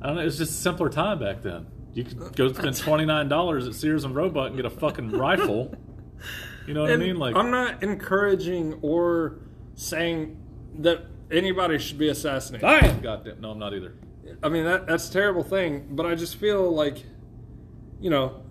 [0.00, 0.22] I don't know.
[0.22, 1.66] It was just a simpler time back then.
[1.94, 5.10] You could go spend twenty nine dollars at Sears and Roebuck and get a fucking
[5.12, 5.74] rifle.
[6.66, 7.16] You know what And I mean?
[7.16, 9.40] Like, I'm not encouraging or
[9.74, 10.36] saying
[10.78, 12.64] that anybody should be assassinated.
[12.64, 13.00] I am.
[13.00, 13.40] Goddamn.
[13.40, 13.94] No, I'm not either.
[14.42, 17.04] I mean that that's a terrible thing, but I just feel like,
[18.00, 18.42] you know,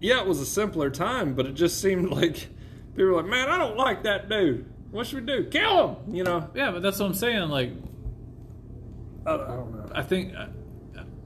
[0.00, 2.48] yeah, it was a simpler time, but it just seemed like
[2.96, 4.66] people were like, man, I don't like that dude.
[4.90, 5.44] What should we do?
[5.50, 6.14] Kill him?
[6.14, 6.50] You know?
[6.54, 7.48] Yeah, but that's what I'm saying.
[7.50, 7.72] Like,
[9.26, 9.90] I, I don't know.
[9.94, 10.32] I think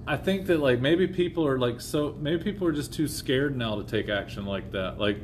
[0.07, 3.57] I think that like maybe people are like so maybe people are just too scared
[3.57, 4.99] now to take action like that.
[4.99, 5.19] Like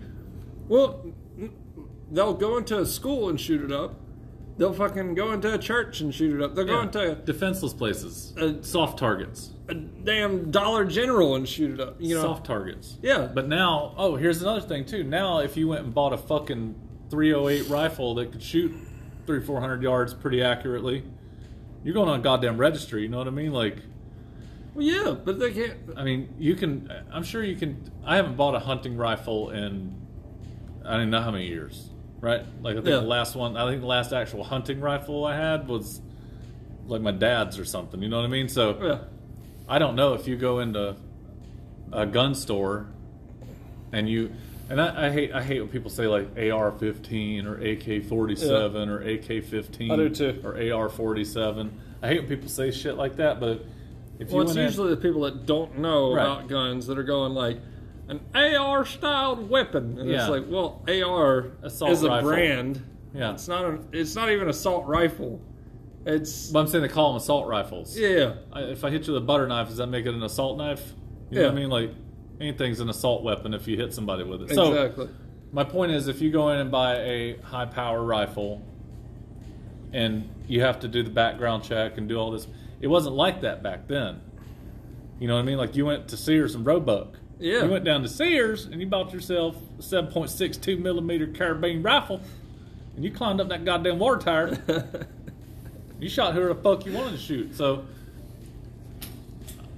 [0.68, 1.04] Well,
[2.10, 3.96] they'll go into a school and shoot it up.
[4.56, 6.54] They'll fucking go into a church and shoot it up.
[6.56, 11.80] They'll go into defenseless places, Uh, soft targets, a damn Dollar General and shoot it
[11.80, 11.96] up.
[12.00, 12.22] You know?
[12.22, 12.98] soft targets.
[13.02, 13.28] Yeah.
[13.32, 15.04] But now, oh, here's another thing too.
[15.04, 16.74] Now, if you went and bought a fucking
[17.10, 18.74] 308 rifle that could shoot
[19.26, 21.04] three, four hundred yards pretty accurately,
[21.84, 23.02] you're going on a goddamn registry.
[23.02, 23.52] You know what I mean?
[23.52, 23.76] Like,
[24.78, 25.74] Well, yeah, but they can't.
[25.96, 26.88] I mean, you can.
[27.12, 27.90] I'm sure you can.
[28.04, 29.92] I haven't bought a hunting rifle in
[30.86, 32.42] I don't know how many years, right?
[32.62, 32.96] Like I think Yeah.
[33.00, 33.56] the last one.
[33.56, 36.00] I think the last actual hunting rifle I had was
[36.86, 38.00] like my dad's or something.
[38.00, 38.48] You know what I mean?
[38.48, 38.98] So Yeah.
[39.68, 40.94] I don't know if you go into
[41.92, 42.86] a gun store
[43.92, 44.30] and you.
[44.70, 49.90] And I, I hate I hate when people say like AR-15 or AK-47 or AK-15
[49.90, 50.40] I do too.
[50.44, 51.70] or AR-47.
[52.00, 53.40] I hate when people say shit like that.
[53.40, 53.64] But
[54.18, 56.22] if Well, it's in- usually the people that don't know Right.
[56.22, 57.58] about guns that are going like
[58.08, 60.20] an AR styled weapon, and Yeah.
[60.22, 62.82] it's like, well, AR Assault is a brand.
[63.14, 63.32] Yeah.
[63.32, 63.78] It's not a.
[63.92, 65.40] It's not even an assault rifle.
[66.06, 67.98] It's But I'm saying they call them assault rifles.
[67.98, 68.34] yeah.
[68.52, 70.56] I, if I hit you with a butter knife, does that make it an assault
[70.56, 70.94] knife?
[71.30, 71.68] You know what I mean?
[71.68, 71.90] Like
[72.40, 74.50] anything's an assault weapon if you hit somebody with it.
[74.54, 75.08] So Exactly.
[75.52, 78.62] my point is, if you go in and buy a high power rifle,
[79.92, 82.46] and you have to do the background check and do all this,
[82.80, 84.20] it wasn't like that back then.
[85.20, 85.58] You know what I mean?
[85.58, 87.18] Like you went to Sears and Roebuck.
[87.38, 87.64] Yeah.
[87.64, 92.20] You went down to Sears and you bought yourself a 7.62 millimeter carabine rifle,
[92.96, 95.06] and you climbed up that goddamn water tower.
[96.00, 97.56] You shot whoever the fuck you wanted to shoot.
[97.56, 97.84] So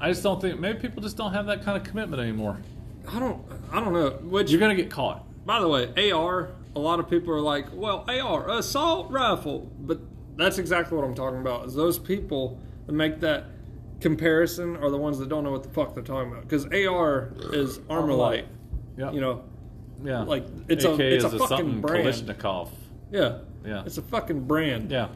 [0.00, 2.58] I just don't think maybe people just don't have that kind of commitment anymore.
[3.08, 3.42] I don't.
[3.72, 4.10] I don't know.
[4.28, 5.24] Which, You're gonna get caught.
[5.46, 6.50] by the way, AR.
[6.76, 9.98] A lot of people are like, well, AR assault rifle, but
[10.40, 11.66] that's exactly what I'm talking about.
[11.66, 13.44] Is those people that make that
[14.00, 16.42] comparison are the ones that don't know what the fuck they're talking about.
[16.48, 18.46] Because AR is Armalite.
[18.96, 19.12] Yeah.
[19.12, 19.44] You know,
[20.02, 20.22] yeah.
[20.22, 22.06] like, it's AK a it's a is fucking brand.
[22.08, 22.70] Kalashnikov.
[23.12, 23.82] yeah, Yeah.
[23.84, 24.90] it's a fucking brand.
[24.90, 25.08] Yeah.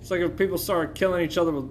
[0.00, 1.70] It's like if people start killing each other with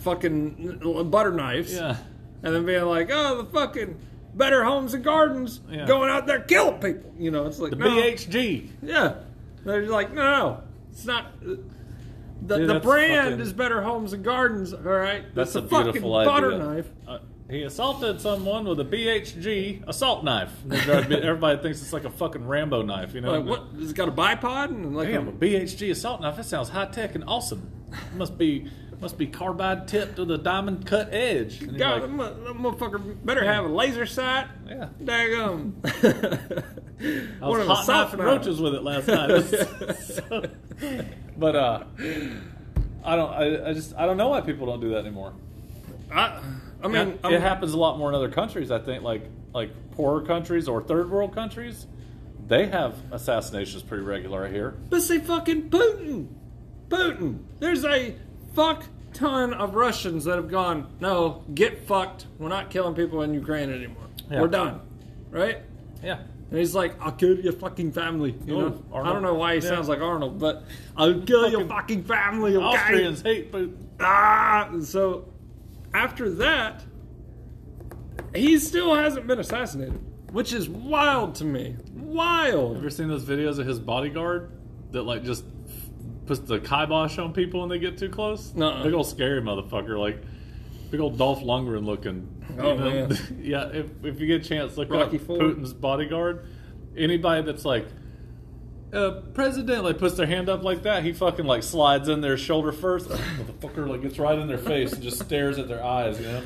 [0.00, 1.96] fucking butter knives, Yeah.
[2.42, 3.96] and then being like, "Oh, the fucking
[4.34, 5.86] Better Homes and Gardens Yeah.
[5.86, 7.88] going out there killing people," you know, it's like The no.
[7.90, 8.68] BHG.
[8.82, 9.14] Yeah,
[9.64, 10.60] they're like, no, no,
[10.96, 11.26] it's not.
[11.42, 14.72] The, Dude, the brand fucking- is Better Homes and Gardens.
[14.72, 16.58] All right, That's It's a fucking beautiful butter idea.
[16.66, 16.90] knife.
[17.06, 17.18] Uh,
[17.50, 20.50] he assaulted someone with a BHG assault knife.
[20.70, 23.38] Everybody thinks it's like a fucking Rambo knife, you know?
[23.40, 23.64] Like what?
[23.78, 26.36] It's got a bipod and like Damn, a a, BHG assault knife.
[26.36, 27.70] That sounds high tech and awesome.
[27.92, 28.68] It must be
[29.00, 31.62] must be carbide tipped with a diamond cut edge.
[31.62, 34.46] And God, like, that that motherfucker better have a laser sight.
[34.66, 34.88] yeah.
[35.02, 35.72] Daggum.
[37.42, 39.42] I was hot knifing roaches with it last night.
[39.98, 40.44] So-
[41.36, 41.84] but uh,
[43.04, 43.30] I don't.
[43.30, 45.34] I, I just I don't know why people don't do that anymore.
[46.10, 46.40] I,
[46.82, 48.70] I mean, it I'm- happens a lot more in other countries.
[48.70, 49.24] I think, like
[49.54, 51.86] like poorer countries or third world countries,
[52.46, 54.76] they have assassinations pretty regular right here.
[54.88, 56.28] But say fucking Putin.
[56.88, 57.40] Putin.
[57.58, 58.14] There's a
[58.56, 62.26] fuck ton of Russians that have gone, no, get fucked.
[62.38, 64.06] We're not killing people in Ukraine anymore.
[64.30, 64.40] Yeah.
[64.40, 64.80] We're done.
[65.30, 65.58] Right?
[66.02, 66.18] Yeah,
[66.50, 68.34] And he's like, I'll kill your fucking family.
[68.46, 68.84] You know?
[68.94, 69.68] I don't know why he Yeah.
[69.68, 70.64] sounds like Arnold, but
[70.96, 72.64] I'll kill your fucking family, okay?
[72.64, 73.76] Austrians hate Putin.
[74.00, 74.70] Ah!
[74.82, 75.28] So
[75.94, 76.84] after that,
[78.34, 79.98] he still hasn't been assassinated,
[80.32, 81.76] which is wild to me.
[81.94, 82.74] Wild.
[82.74, 84.50] Have you Ever seen those videos of his bodyguard
[84.92, 85.44] that like just
[86.26, 88.54] puts the kibosh on people when they get too close?
[88.54, 88.82] Nuh-uh.
[88.82, 90.22] Big old scary motherfucker, like
[90.90, 92.28] big old Dolph Lundgren looking.
[92.58, 93.16] Oh, man.
[93.40, 93.68] yeah.
[93.68, 95.40] If if you get a chance, look Rocky up Ford.
[95.40, 96.46] Putin's bodyguard.
[96.96, 97.86] Anybody that's like.
[98.92, 101.02] Uh, president like puts their hand up like that.
[101.02, 103.08] He fucking like slides in their shoulder first.
[103.08, 106.20] Motherfucker like gets right in their face and just stares at their eyes.
[106.20, 106.42] You know,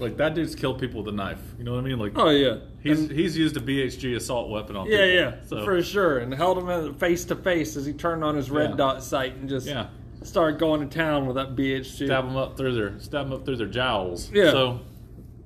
[0.00, 1.40] like that dude's killed people with a knife.
[1.58, 1.98] You know what I mean?
[1.98, 2.56] Like Oh, yeah.
[2.82, 5.08] he's he's used a BHG assault weapon on Yeah, people.
[5.14, 6.18] yeah, So for sure.
[6.18, 8.76] And held him in face to face as he turned on his red Yeah.
[8.76, 9.88] dot sight and just Yeah.
[10.22, 12.06] started going to town with that BHG.
[12.06, 14.30] stab them up through their stab them up through their jowls.
[14.32, 14.50] Yeah.
[14.50, 14.80] So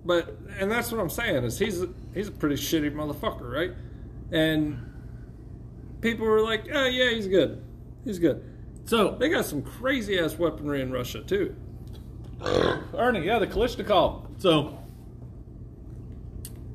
[0.04, 3.72] But and that's what I'm saying is he's a, he's a pretty shitty motherfucker, right?
[4.32, 4.78] And
[6.00, 7.62] people were like, "Oh yeah, he's good,
[8.04, 8.42] he's good."
[8.84, 11.54] so They got some crazy ass weaponry in Russia too.
[12.94, 14.40] Ernie, yeah, the Kalashnikov.
[14.40, 14.78] So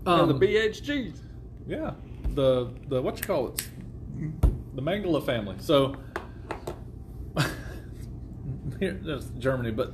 [0.05, 1.19] and um, the BHGs.
[1.67, 1.91] yeah,
[2.33, 3.67] the the what you call it,
[4.75, 5.55] the Mangala family.
[5.59, 5.95] So
[8.79, 9.93] here, that's Germany, but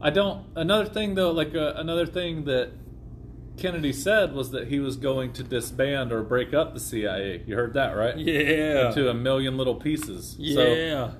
[0.00, 0.46] I don't.
[0.54, 2.70] Another thing though, like uh, another thing that
[3.56, 7.42] Kennedy said was that he was going to disband or break up the CIA.
[7.46, 8.16] You heard that, right?
[8.16, 8.92] Yeah.
[8.92, 10.36] To a million little pieces.
[10.36, 11.10] So yeah.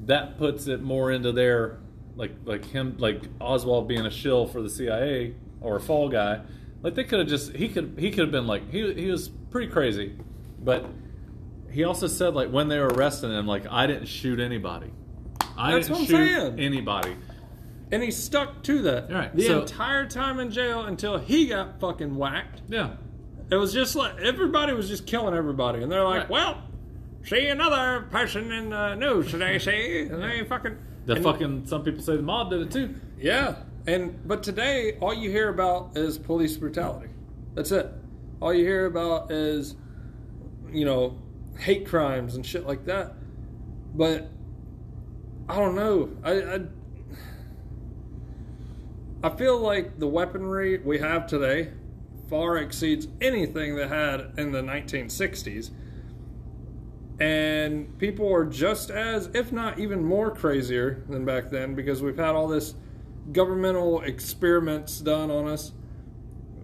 [0.00, 1.78] that puts it more into their
[2.22, 6.40] like like him like Oswald being a shill for the CIA or a fall guy.
[6.82, 9.28] Like they could have just he could he could have been like he he was
[9.50, 10.16] pretty crazy,
[10.60, 10.86] but
[11.70, 14.90] he also said like when they were arresting him like I didn't shoot anybody.
[15.58, 16.60] I That's didn't what I'm shoot saying.
[16.60, 17.16] anybody.
[17.90, 21.78] and he stuck to that Right, the so- entire time in jail until he got
[21.80, 22.62] fucking whacked.
[22.68, 22.94] Yeah.
[23.50, 26.30] It was just like everybody was just killing everybody, and they're like, Right.
[26.30, 26.62] "Well,
[27.24, 31.82] see another person in the news today, see?" And they fucking The and- fucking some
[31.84, 32.94] people say the mob did it too.
[33.18, 33.56] yeah.
[33.86, 37.08] And but today, all you hear about is police brutality.
[37.54, 37.88] That's it.
[38.40, 39.74] All you hear about is,
[40.70, 41.18] you know,
[41.58, 43.14] hate crimes and shit like that.
[43.94, 44.30] But
[45.48, 46.10] I don't know.
[46.22, 46.60] I, I
[49.24, 51.72] I feel like the weaponry we have today
[52.28, 55.70] far exceeds anything they had in the 1960s.
[57.22, 62.16] And people are just as, if not even more crazier than back then because we've
[62.16, 62.74] had all this
[63.30, 65.70] governmental experiments done on us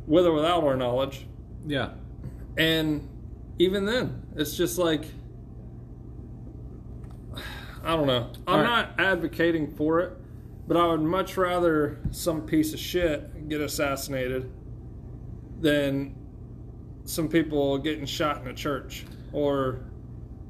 [0.09, 1.29] with or without our knowledge.
[1.65, 1.91] Yeah.
[2.57, 3.09] And
[3.61, 5.05] even then, it's just like
[7.85, 8.33] I don't know.
[8.49, 8.67] I'm right.
[8.67, 10.13] not advocating for it,
[10.67, 14.51] but I would much rather some piece of shit get assassinated
[15.61, 16.17] than
[17.05, 19.85] some people getting shot in a church or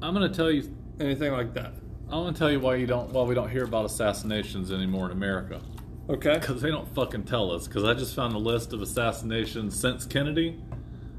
[0.01, 1.73] I'm gonna tell you anything like that.
[2.11, 5.11] I'm gonna tell you why you don't why we don't hear about assassinations anymore in
[5.11, 5.61] America.
[6.09, 6.39] Okay?
[6.39, 7.67] Because they don't fucking tell us.
[7.67, 10.59] Because I just found a list of assassinations since Kennedy,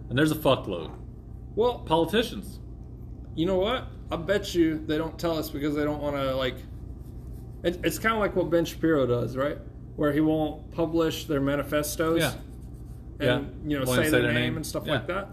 [0.09, 0.91] and there's a fuckload.
[1.55, 2.59] Well, Politicians.
[3.37, 3.87] you know what?
[4.11, 6.57] I bet you they don't tell us because they don't want to like.
[7.62, 9.59] It, it's kind of like what Ben Shapiro does, right?
[9.97, 12.18] Where he won't publish their manifestos.
[12.20, 12.33] Yeah.
[13.20, 13.68] and Yeah.
[13.68, 14.57] you know Won't say, their name, name.
[14.57, 14.95] and stuff Yeah.
[14.95, 15.28] like that.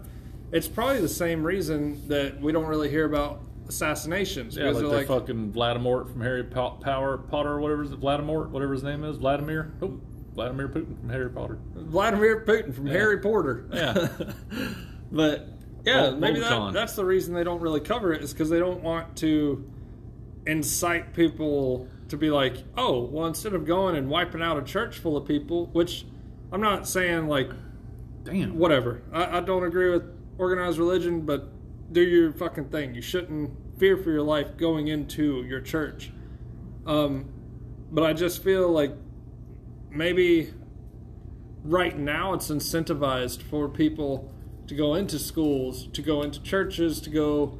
[0.50, 4.88] It's probably the same reason that we don't really hear about assassinations Yeah, like the
[4.88, 8.82] like, fucking Vladimir from Harry Po- Power Potter, or whatever is it, Vladimir, whatever his
[8.82, 9.72] name is, Vladimir.
[9.82, 10.00] Oh,
[10.34, 11.58] Vladimir Putin from Harry Potter.
[11.74, 13.68] Vladimir Putin from Harry Porter.
[13.72, 14.08] Yeah.
[15.12, 15.48] but
[15.84, 18.58] yeah, Vol- maybe that, that's the reason they don't really cover it is because they
[18.58, 19.68] don't want to
[20.46, 24.98] incite people to be like, oh, well, instead of going and wiping out a church
[24.98, 26.06] full of people, which
[26.50, 27.50] I'm not saying like
[28.24, 28.58] Damn.
[28.58, 29.02] whatever.
[29.12, 31.48] I, I don't agree with organized religion, but
[31.92, 32.94] do your fucking thing.
[32.94, 36.10] You shouldn't fear for your life going into your church.
[36.86, 37.30] Um,
[37.90, 38.92] but I just feel like
[39.90, 40.52] maybe
[41.62, 44.32] right now it's incentivized for people
[44.66, 47.58] to go into schools, to go into churches, to go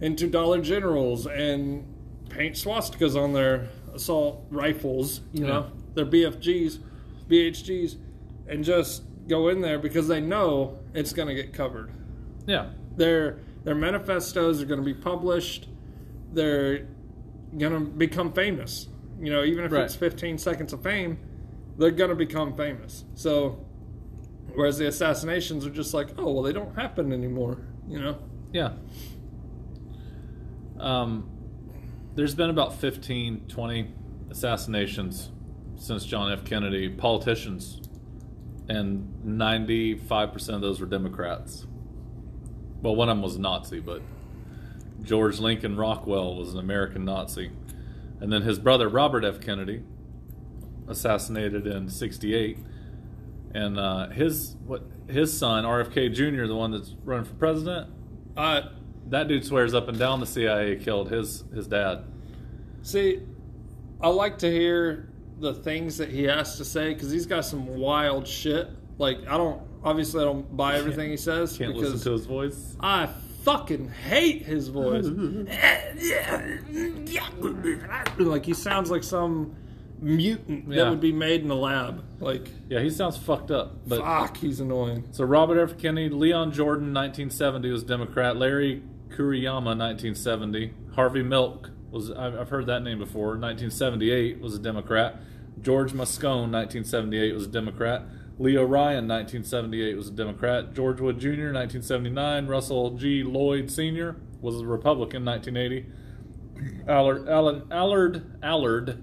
[0.00, 1.86] into Dollar Generals and
[2.28, 6.78] paint swastikas on their assault rifles, you know, their BFGs,
[7.28, 7.96] BHGs,
[8.48, 11.90] and just go in there because they know it's going to get covered.
[12.46, 12.70] Yeah.
[12.96, 15.68] Their their manifestos are going to be published.
[16.32, 16.86] They're
[17.56, 18.88] going to become famous.
[19.20, 19.84] You know, even if Right.
[19.84, 21.18] it's 15 seconds of fame,
[21.78, 23.04] they're going to become famous.
[23.14, 23.64] So,
[24.54, 27.58] whereas the assassinations are just like, oh, well, they don't happen anymore.
[27.88, 28.18] You know?
[28.52, 28.72] Yeah.
[30.78, 31.30] Um,
[32.14, 33.94] there's been about 15, 20
[34.30, 35.30] assassinations
[35.76, 36.44] since John F.
[36.44, 37.80] Kennedy, politicians,
[38.68, 41.66] and 95% of those were Democrats.
[42.84, 44.02] Well, one of them was Nazi, but
[45.02, 47.50] George Lincoln Rockwell was an American Nazi.
[48.20, 49.40] And then his brother, Robert F.
[49.40, 49.82] Kennedy,
[50.86, 52.58] assassinated in 68.
[53.54, 57.88] And uh, his what his son, RFK Jr., the one that's running for president,
[58.36, 58.68] Uh,
[59.08, 62.04] that dude swears up and down the CIA killed his his dad.
[62.82, 63.22] see,
[63.98, 65.08] I like to hear
[65.40, 68.68] the things that he has to say because he's got some wild shit.
[68.98, 72.26] Like, I don't, obviously, I don't buy everything he says Can't because listen to his
[72.26, 72.76] voice.
[72.80, 73.08] I
[73.42, 75.04] fucking hate his voice.
[78.18, 79.56] like he sounds like some
[80.00, 80.84] mutant Yeah.
[80.84, 82.04] that would be made in a lab.
[82.20, 83.76] Like Yeah, he sounds fucked up.
[83.86, 85.08] But fuck, he's annoying.
[85.12, 85.78] so Robert F.
[85.78, 88.36] Kennedy, Leon Jordan, 1970 was Democrat.
[88.36, 90.72] Larry Kuriyama, 1970.
[90.94, 93.36] Harvey Milk was I've I've heard that name before.
[93.38, 95.16] 1978 was a Democrat.
[95.60, 98.02] George Moscone, 1978 was a Democrat.
[98.38, 100.74] Leo Ryan, 1978 was a Democrat.
[100.74, 102.46] George Wood Jr., 1979.
[102.46, 103.22] Russell G.
[103.22, 104.16] Lloyd Sr.
[104.40, 105.86] was a Republican, 1980.
[106.88, 109.02] Allard, Allen, Allard, Allard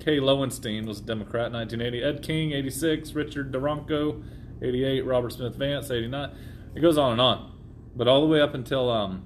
[0.00, 0.18] K.
[0.18, 2.02] Lowenstein was a Democrat, 1980.
[2.02, 3.12] Ed King, 86.
[3.12, 4.22] Richard Duranko,
[4.62, 5.04] 88.
[5.04, 6.30] Robert Smith Vance, 89.
[6.74, 7.52] It goes on and on.
[7.94, 9.24] But all the way up until um,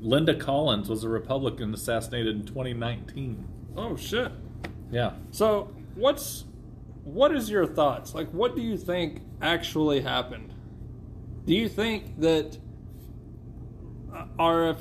[0.00, 3.46] Linda Collins was a Republican assassinated in 2019.
[3.76, 4.32] Oh shit.
[4.90, 5.14] Yeah.
[5.32, 6.44] So what's
[7.04, 8.14] what is your thoughts?
[8.14, 10.52] Like, what do you think actually happened?
[11.44, 12.58] Do you think that
[14.14, 14.78] uh, RF,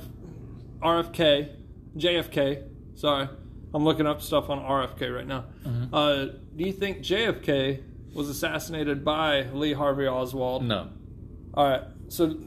[0.79, 1.55] RFK,
[1.97, 2.63] JFK?
[2.95, 3.27] Sorry,
[3.73, 5.45] I'm looking up stuff on RFK right now.
[5.91, 10.63] Uh, do you think JFK was assassinated by Lee Harvey Oswald?
[10.63, 10.89] No.
[11.53, 11.83] All right.
[12.07, 12.37] So,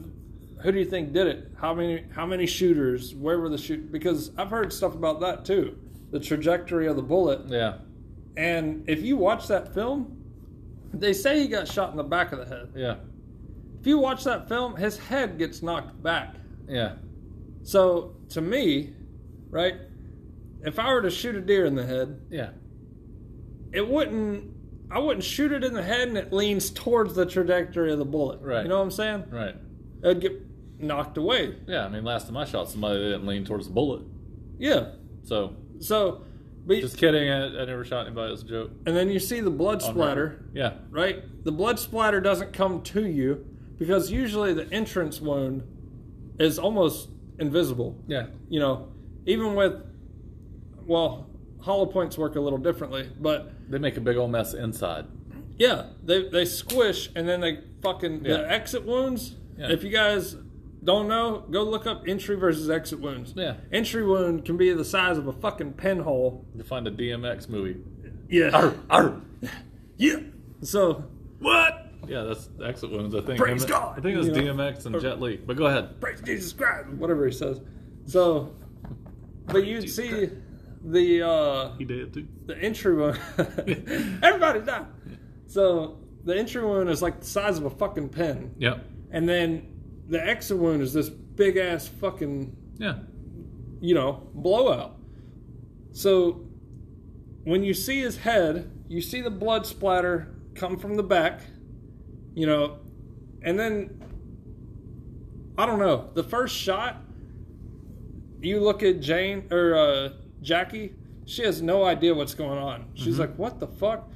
[0.63, 1.51] who do you think did it?
[1.59, 2.05] How many?
[2.13, 3.13] How many shooters?
[3.13, 3.91] Where were the shoot?
[3.91, 5.77] Because I've heard stuff about that too.
[6.11, 7.41] The trajectory of the bullet.
[7.47, 7.79] Yeah.
[8.37, 10.15] And if you watch that film,
[10.93, 12.71] they say he got shot in the back of the head.
[12.75, 12.97] Yeah.
[13.81, 16.35] If you watch that film, his head gets knocked back.
[16.69, 16.93] Yeah.
[17.63, 18.93] So to me,
[19.49, 19.75] right,
[20.61, 22.51] if I were to shoot a deer in the head, Yeah.
[23.73, 24.53] it wouldn't.
[24.89, 28.05] I wouldn't shoot it in the head, and it leans towards the trajectory of the
[28.05, 28.39] bullet.
[28.41, 28.63] Right.
[28.63, 29.25] You know what I'm saying?
[29.29, 29.53] Right.
[30.01, 30.41] It'd get
[30.79, 31.55] knocked away.
[31.67, 31.85] Yeah.
[31.85, 34.03] I mean, last time I shot somebody, they didn't lean towards the bullet.
[34.57, 34.91] Yeah.
[35.23, 36.21] So, So,
[36.67, 37.29] but just kidding.
[37.29, 38.27] I, I never shot anybody.
[38.29, 38.71] It was a joke.
[38.85, 40.23] and then you see the blood On splatter.
[40.25, 40.51] record.
[40.53, 40.73] Yeah.
[40.91, 41.23] right?
[41.45, 43.45] The blood splatter doesn't come to you
[43.79, 45.63] because usually the entrance wound
[46.39, 47.09] is almost
[47.39, 47.95] invisible.
[48.07, 48.27] Yeah.
[48.49, 48.89] You know,
[49.25, 49.73] even with,
[50.85, 51.27] well,
[51.61, 55.05] hollow points work a little differently, but They make a big old mess inside.
[55.57, 58.37] yeah, they, they squish and then they fucking, Yeah.
[58.37, 59.71] the exit wounds, Yeah.
[59.71, 60.35] if you guys
[60.83, 63.33] don't know, go look up entry versus exit wounds.
[63.35, 63.55] Yeah.
[63.71, 66.45] Entry wound can be the size of a fucking pinhole.
[66.55, 67.77] You find a DMX movie.
[68.29, 68.49] Yeah.
[68.53, 69.21] Arr, arr.
[69.97, 70.17] Yeah.
[70.61, 71.03] So,
[71.39, 71.85] what?
[72.07, 73.15] Yeah, that's exit wounds.
[73.15, 73.39] I think.
[73.39, 73.97] Praise Him- God!
[73.97, 74.53] I think it was You know?
[74.55, 75.37] DMX and Jet Li.
[75.37, 75.99] But go ahead.
[75.99, 77.59] praise Jesus Christ, whatever he says.
[78.05, 78.55] So,
[79.45, 80.29] but you'd see
[80.83, 82.27] the uh, He did too.
[82.45, 83.19] the entry wound.
[84.23, 84.85] Everybody died.
[85.47, 88.53] So the entry wound is like the size of a fucking pin.
[88.57, 88.85] Yep.
[89.11, 89.76] and then
[90.07, 92.99] the exit wound is this big ass fucking Yeah.
[93.81, 94.95] you know blowout.
[95.91, 96.45] So
[97.43, 101.41] when you see his head, you see the blood splatter come from the back,
[102.33, 102.77] you know,
[103.41, 104.01] and then
[105.57, 106.09] I don't know.
[106.13, 106.97] The first shot,
[108.41, 110.09] you look at Jane or uh,
[110.41, 110.93] Jackie,
[111.25, 112.85] she has no idea what's going on.
[112.93, 114.09] She's like, "What the fuck?"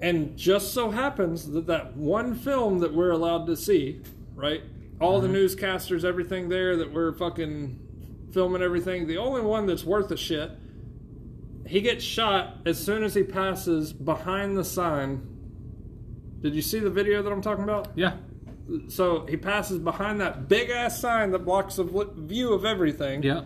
[0.00, 4.00] And just so happens that that one film that we're allowed to see,
[4.34, 4.62] right?
[5.00, 5.36] All the uh-huh.
[5.36, 7.78] newscasters, everything there that we're fucking
[8.32, 9.06] filming everything.
[9.06, 10.50] The only one that's worth a shit.
[11.66, 15.28] He gets shot as soon as he passes behind the sign.
[16.40, 17.88] Did you see the video that I'm talking about?
[17.94, 18.16] Yeah.
[18.88, 23.22] So he passes behind that big ass sign that blocks the view of everything.
[23.22, 23.44] Yeah.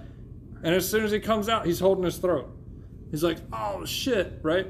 [0.63, 2.49] And as soon as he comes out, he's holding his throat.
[3.11, 4.67] He's like, oh shit, right?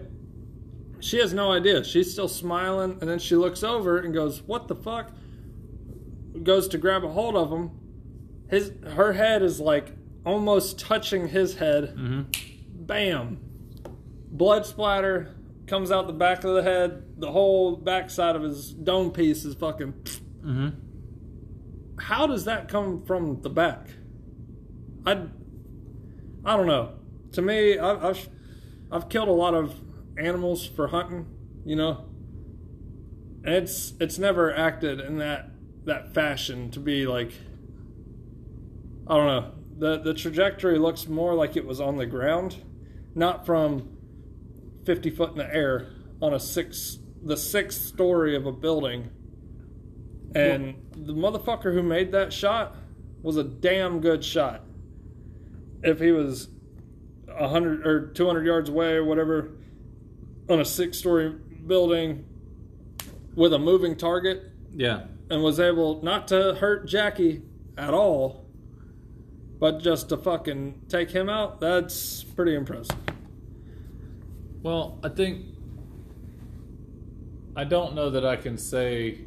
[1.00, 1.84] She has no idea.
[1.84, 2.98] She's still smiling.
[3.00, 5.12] And then she looks over and goes, what the fuck?
[6.42, 7.70] Goes to grab a hold of him.
[8.48, 9.92] His Her head is like
[10.24, 11.94] almost touching his head.
[11.96, 12.22] Mm-hmm.
[12.84, 13.40] Bam.
[14.30, 15.34] Blood splatter
[15.66, 17.02] comes out the back of the head.
[17.18, 19.92] The whole backside of his dome piece is fucking.
[20.44, 20.68] Mm-hmm.
[21.98, 23.88] How does that come from the back?
[25.06, 25.22] I,
[26.44, 26.94] I don't know.
[27.32, 28.28] To me, I, I've
[28.90, 29.74] I've killed a lot of
[30.18, 31.26] animals for hunting.
[31.64, 32.04] You know,
[33.44, 35.50] and it's it's never acted in that
[35.86, 37.32] that fashion to be like.
[39.08, 39.52] I don't know.
[39.78, 42.56] the The trajectory looks more like it was on the ground,
[43.14, 43.96] not from
[44.84, 45.88] fifty foot in the air
[46.20, 49.10] on a six the sixth story of a building.
[50.34, 52.76] And the motherfucker who made that shot
[53.22, 54.62] was a damn good shot.
[55.82, 56.48] If he was
[57.28, 59.52] hundred or two hundred yards away or whatever
[60.48, 61.34] on a six story
[61.66, 62.24] building
[63.34, 64.42] with a moving target
[64.74, 65.06] Yeah.
[65.30, 67.42] And was able not to hurt Jackie
[67.76, 68.46] at all,
[69.58, 72.96] but just to fucking take him out, that's pretty impressive.
[74.62, 75.46] Well, I think
[77.56, 79.20] I don't know that I can say.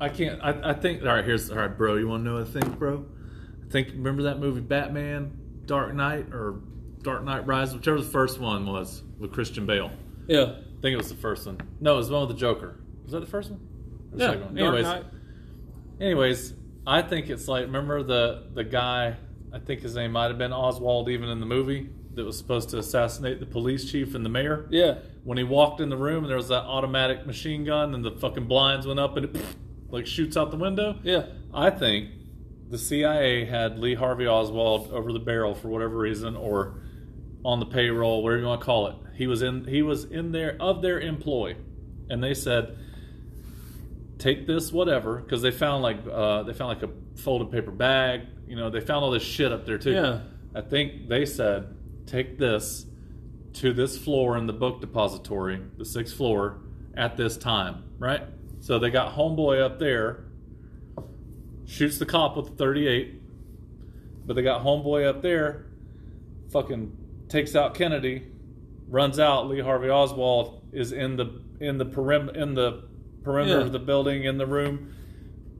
[0.00, 0.40] I can't.
[0.42, 1.02] I, I think.
[1.02, 1.96] All right, here's all right, bro.
[1.96, 3.04] You want to know what I think, bro?
[3.66, 3.88] I think.
[3.88, 5.36] Remember that movie Batman,
[5.66, 6.60] Dark Knight, or
[7.02, 9.90] Dark Knight Rises, whichever the first one was with Christian Bale.
[10.26, 10.42] Yeah.
[10.42, 11.60] I think it was the first one.
[11.80, 12.80] No, it was the one with the Joker.
[13.04, 13.60] Was that the first one?
[14.18, 14.26] Yeah.
[14.32, 14.58] second one?
[14.58, 15.04] Anyways,
[16.00, 16.54] anyways,
[16.86, 19.16] I think it's like remember the the guy.
[19.54, 22.70] I think his name might have been Oswald, even in the movie that was supposed
[22.70, 24.96] to assassinate the police chief and the mayor Yeah.
[25.24, 28.12] when he walked in the room and there was that automatic machine gun and the
[28.12, 29.42] fucking blinds went up and it
[29.90, 30.98] like shoots out the window.
[31.02, 31.26] Yeah.
[31.54, 32.10] I think
[32.70, 36.80] the CIA had Lee Harvey Oswald over the barrel for whatever reason or
[37.44, 38.96] on the payroll, whatever you want to call it.
[39.14, 41.56] He was in he was in there of their employ.
[42.08, 42.76] And they said
[44.22, 48.22] take this whatever because they found like uh, they found like a folded paper bag,
[48.46, 49.92] you know, they found all this shit up there too.
[49.92, 50.20] Yeah.
[50.54, 51.74] I think they said
[52.06, 52.86] take this
[53.54, 56.60] to this floor in the book depository, the sixth floor,
[56.94, 58.22] at this time, right?
[58.60, 60.24] So they got homeboy up there,
[61.66, 63.20] shoots the cop with the 38,
[64.24, 65.66] but they got homeboy up there,
[66.50, 66.96] fucking
[67.28, 68.28] takes out Kennedy,
[68.88, 69.48] runs out.
[69.48, 72.84] Lee Harvey Oswald is in the in the perim in the
[73.22, 73.64] perimeter Yeah.
[73.64, 74.94] of the building in the room.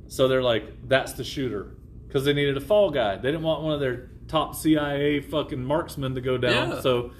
[0.08, 1.74] So they're like, that's the shooter
[2.06, 3.16] because they needed a fall guy.
[3.16, 6.70] They didn't want one of their top CIA fucking marksmen to go down.
[6.70, 6.80] Yeah.
[6.80, 7.12] So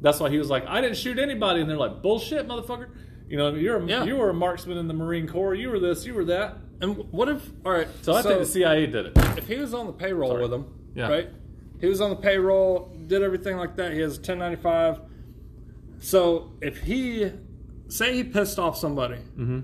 [0.00, 2.88] that's why he was like, I didn't shoot anybody, and they're like, bullshit, motherfucker.
[3.28, 4.04] You know, you're a, Yeah.
[4.04, 5.54] you were a marksman in the Marine Corps.
[5.54, 6.56] You were this, you were that.
[6.80, 7.46] And what if?
[7.66, 7.88] All right.
[8.02, 9.12] So I think the CIA did it.
[9.36, 10.42] if he was on the payroll Sorry.
[10.42, 11.08] with him, Yeah.
[11.08, 11.28] right?
[11.80, 13.92] He was on the payroll, did everything like that.
[13.92, 15.00] He has 1095.
[16.00, 17.30] So if he,
[17.88, 19.60] say he pissed off somebody, Mm-hmm.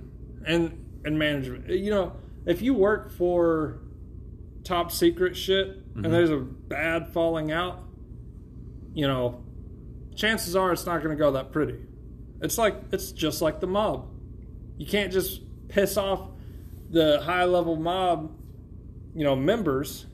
[0.46, 2.12] And and management, you know,
[2.46, 3.80] if you work for
[4.64, 6.04] top secret shit Mm-hmm.
[6.06, 7.78] and there's a bad falling out,
[8.94, 9.44] you know,
[10.16, 11.76] chances are it's not going to go that pretty.
[12.40, 14.08] It's like it's just like the mob.
[14.76, 16.30] You can't just piss off
[16.90, 18.32] the high level mob,
[19.14, 20.06] you know, members,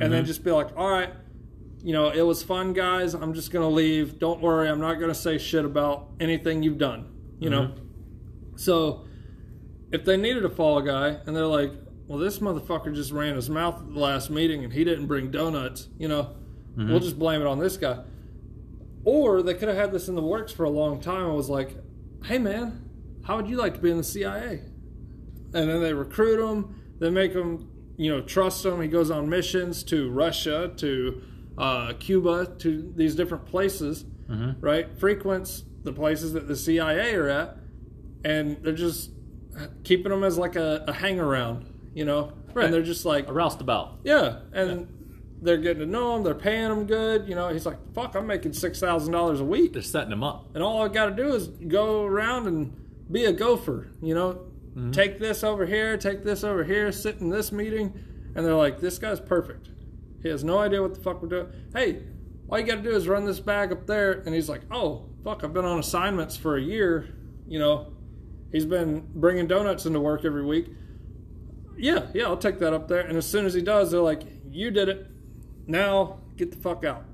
[0.00, 0.26] and then Mhm.
[0.26, 1.10] just be like, all right,
[1.82, 3.12] you know, it was fun, guys.
[3.12, 4.18] I'm just gonna leave.
[4.18, 7.08] Don't worry, I'm not gonna say shit about anything you've done.
[7.38, 7.72] You know.
[8.56, 9.04] So,
[9.96, 11.72] if they needed a fall guy, and they're like,
[12.06, 15.30] well, this motherfucker just ran his mouth at the last meeting, and he didn't bring
[15.30, 15.88] donuts.
[15.98, 16.36] You know,
[16.76, 17.98] we'll just blame it on this guy.
[19.04, 21.48] Or they could have had this in the works for a long time and was
[21.48, 21.76] like,
[22.24, 22.88] hey man,
[23.24, 24.60] how would you like to be in the CIA?
[25.54, 28.80] And then they recruit him, they make him, you know, trust him.
[28.80, 31.22] He goes on missions to Russia, to
[31.56, 34.58] uh, Cuba, to these different places, Mm-hmm.
[34.60, 34.98] right?
[34.98, 37.58] Frequents the places that the CIA are at,
[38.24, 39.12] and they're just
[39.84, 42.32] keeping them as like a, a hang around, you know?
[42.54, 42.66] Right.
[42.66, 43.98] And they're just like, A roustabout.
[44.04, 44.88] yeah, and
[45.42, 46.22] they're getting to know him.
[46.22, 47.28] They're paying him good.
[47.28, 50.24] You know, he's like, "Fuck, I'm making six thousand dollars a week, They're setting him
[50.24, 50.54] up.
[50.54, 52.74] and all I got to do is go around and
[53.12, 54.32] be a gopher." You know,
[54.70, 54.92] mm-hmm.
[54.92, 57.92] take this over here, take this over here, sit in this meeting,
[58.34, 59.68] and they're like, "This guy's perfect.
[60.22, 61.48] He has no idea what the fuck we're doing.
[61.74, 62.02] Hey,
[62.48, 64.12] all you got to do is run this bag up there.
[64.12, 67.14] And he's like, oh, fuck, I've been on assignments for a year.
[67.46, 67.92] You know,
[68.52, 70.68] he's been bringing donuts into work every week.
[71.76, 73.00] Yeah, yeah, I'll take that up there.
[73.00, 75.06] And as soon as he does, they're like, you did it.
[75.66, 77.04] Now get the fuck out.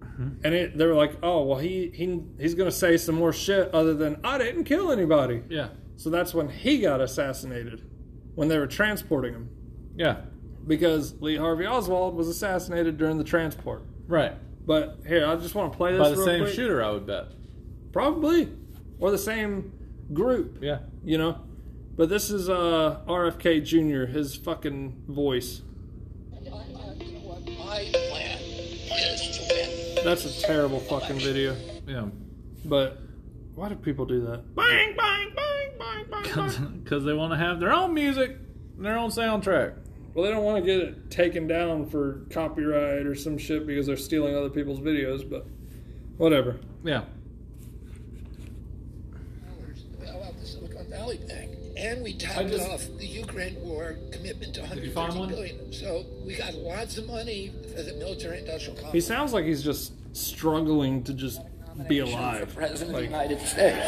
[0.00, 0.44] Mm-hmm.
[0.44, 3.32] And it, they were like, oh, well, he, he he's going to say some more
[3.32, 5.42] shit other than, I didn't kill anybody.
[5.48, 5.68] Yeah.
[5.96, 7.82] So that's when he got assassinated,
[8.34, 9.50] when they were transporting him.
[9.96, 10.16] Yeah.
[10.66, 13.82] Because Lee Harvey Oswald was assassinated during the transport.
[14.06, 14.32] Right.
[14.66, 16.54] But here, I just want to play this By the same quick.
[16.54, 17.26] shooter, I would bet.
[17.92, 18.52] Probably.
[18.98, 19.72] Or the same
[20.12, 20.78] group, Yeah.
[21.04, 21.40] you know?
[21.96, 25.62] But this is uh, RFK Jr., his fucking voice.
[26.32, 26.40] My
[27.92, 29.54] plan is to
[29.94, 30.04] win.
[30.04, 31.56] That's a terrible fucking video.
[31.86, 32.08] Yeah.
[32.64, 32.98] But
[33.54, 34.54] why do people do that?
[34.54, 36.80] Bang, bang, bang, bang, bang, bang.
[36.84, 38.36] Because they want to have their own music,
[38.76, 39.74] and their own soundtrack.
[40.14, 43.86] Well, they don't want to get it taken down for copyright or some shit because
[43.86, 45.46] they're stealing other people's videos, but
[46.16, 46.56] whatever.
[46.84, 47.04] Yeah.
[50.06, 50.34] How about
[51.06, 55.14] the Silicon And we I tapped just- off the Ukraine war commitment to you find
[55.14, 55.28] 150 one?
[55.28, 55.72] billion.
[55.72, 58.92] So we got lots of money for the military-industrial complex.
[58.94, 61.40] He sounds like he's just struggling to just
[61.88, 62.48] be alive.
[62.48, 63.86] For President Like- of the United States.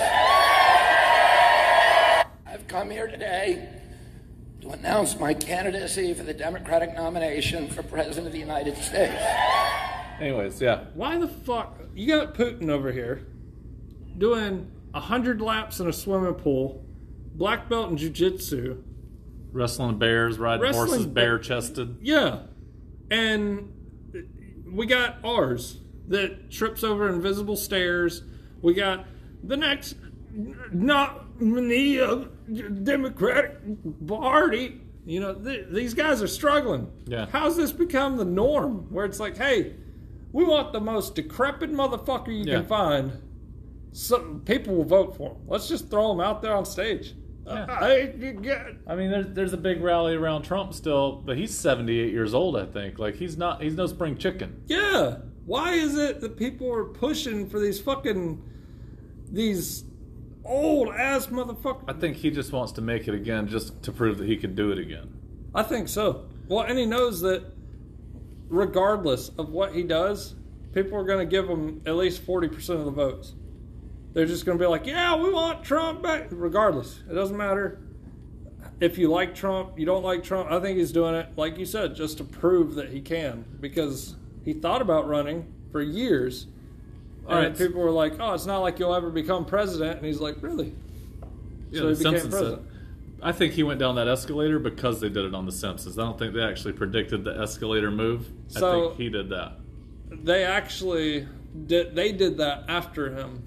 [2.47, 3.69] I've come here today
[4.63, 9.23] to announce my candidacy for the Democratic nomination for President of the United States.
[10.21, 10.85] Anyways, yeah.
[10.95, 11.79] Why the fuck?
[11.95, 13.27] You got Putin over here
[14.19, 16.85] doing a hundred laps in a swimming pool,
[17.39, 18.83] black belt in jujitsu.
[19.53, 21.97] Wrestling bears, riding Wrestling horses, ba- bare chested.
[22.03, 22.41] Yeah,
[23.11, 23.73] and
[24.71, 25.79] we got ours
[26.09, 28.23] that trips over invisible stairs.
[28.61, 29.07] We got
[29.43, 29.97] the next
[30.73, 33.57] nominee of uh, Democratic
[34.07, 34.81] Party.
[35.07, 36.91] You know, th- these guys are struggling.
[37.07, 37.27] Yeah.
[37.33, 38.93] How's this become the norm?
[38.93, 39.75] Where it's like, hey,
[40.33, 42.59] we want the most decrepit motherfucker you Yeah.
[42.59, 43.13] can find.
[43.93, 45.39] So people will vote for him.
[45.47, 47.15] Let's just throw him out there on stage.
[47.49, 47.67] Yeah.
[47.69, 52.13] I, you I mean, there's there's a big rally around Trump still, but he's 78
[52.13, 52.99] years old, I think.
[52.99, 54.63] Like he's not he's no spring chicken.
[54.67, 55.19] Yeah.
[55.47, 58.43] Why is it that people are pushing for these fucking
[59.31, 59.85] these
[60.45, 61.85] old ass motherfuckers?
[61.89, 64.55] I think he just wants to make it again, just to prove that he can
[64.55, 65.15] do it again.
[65.55, 66.27] I think so.
[66.49, 67.45] Well, and he knows that
[68.49, 70.35] regardless of what he does,
[70.73, 73.35] people are going to give him at least 40% of the votes.
[74.15, 76.29] They're just going to be like, yeah, we want Trump back.
[76.31, 77.81] Regardless, it doesn't matter.
[78.81, 81.67] If you like Trump, you don't like Trump, I think he's doing it, like you
[81.67, 83.45] said, just to prove that he can.
[83.61, 86.47] Because he thought about running for years.
[87.27, 87.59] All And right.
[87.69, 89.97] people were like, oh, it's not like you'll ever become president.
[89.99, 90.75] And he's like, really?
[91.71, 92.65] Yeah, So he became Simpsons said.
[93.21, 95.99] I think he went down that escalator because they did it on The Simpsons.
[95.99, 98.29] I don't think they actually predicted the escalator move.
[98.57, 99.55] I So- think he did that.
[100.11, 101.27] they actually
[101.67, 103.43] did they did that after him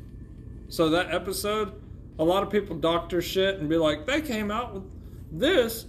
[0.72, 1.74] so that episode
[2.18, 4.84] a lot of people doctor shit and be like they came out with
[5.32, 5.86] this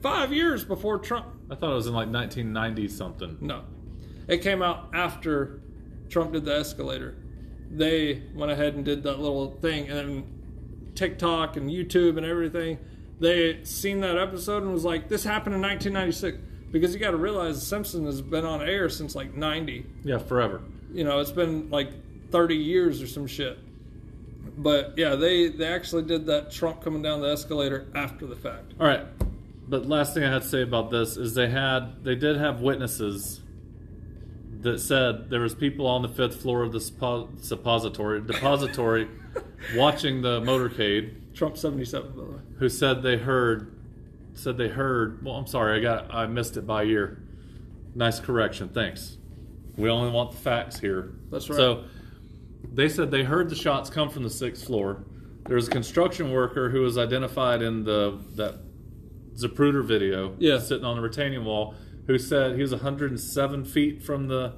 [0.00, 3.36] five years before trump I thought it was in like 1990 something.
[3.40, 3.64] no
[4.28, 5.60] it came out after
[6.08, 7.16] trump did the escalator
[7.70, 12.78] they went ahead and did that little thing and then tiktok and youtube and everything
[13.20, 16.38] they seen that episode and was like this happened in 1996
[16.72, 20.18] because you got to realize the simpsons has been on air since like 90 Yeah,
[20.18, 20.62] forever.
[20.92, 21.90] you know, it's been like
[22.30, 23.58] 30 years or some shit.
[24.62, 28.74] But yeah, they they actually did that Trump coming down the escalator after the fact.
[28.78, 29.06] All right.
[29.66, 32.60] But last thing I had to say about this is they had they did have
[32.60, 33.40] witnesses
[34.60, 39.08] that said there was people on the fifth floor of the suppo- suppository depository
[39.76, 42.38] watching the motorcade Trump 77, by the way.
[42.58, 43.74] who said they heard
[44.34, 47.22] said they heard well I'm sorry I got I missed it by ear.
[47.94, 48.68] Nice correction.
[48.68, 49.16] Thanks.
[49.76, 51.14] We only want the facts here.
[51.30, 51.56] That's right.
[51.56, 51.84] So
[52.72, 55.04] they said they heard the shots come from the sixth floor.
[55.46, 58.60] There was a construction worker who was identified in the that
[59.36, 60.58] Zapruder video, Yeah.
[60.58, 61.74] sitting on the retaining wall,
[62.06, 64.52] who said he was 107 feet from the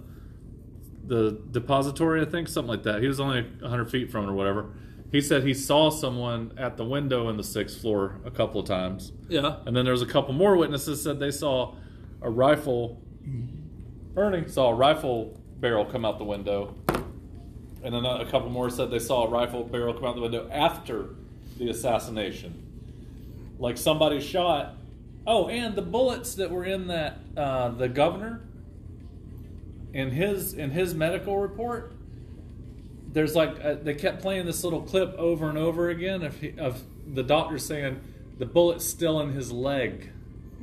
[1.04, 3.02] the depository, I think, something like that.
[3.02, 4.66] He was only 100 feet from it or whatever.
[5.10, 8.66] He said he saw someone at the window in the sixth floor a couple of
[8.66, 9.12] times.
[9.28, 9.56] Yeah.
[9.66, 11.74] And then there was a couple more witnesses said they saw
[12.22, 13.02] a rifle.
[14.16, 16.74] Ernie saw a rifle barrel come out the window,
[17.83, 20.49] and then a couple more said they saw a rifle barrel come out the window
[20.51, 21.11] after
[21.59, 22.55] the assassination.
[23.59, 24.76] Like somebody shot.
[25.26, 28.43] Oh, and the bullets that were in that uh, the governor
[29.93, 31.93] in his in his medical report.
[33.12, 36.55] There's like uh, they kept playing this little clip over and over again of he,
[36.59, 38.01] of the doctor saying
[38.39, 40.11] the bullet's still in his leg.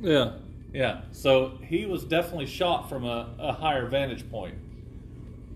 [0.00, 0.32] Yeah.
[0.72, 1.02] Yeah.
[1.12, 4.54] So he was definitely shot from a, a higher vantage point.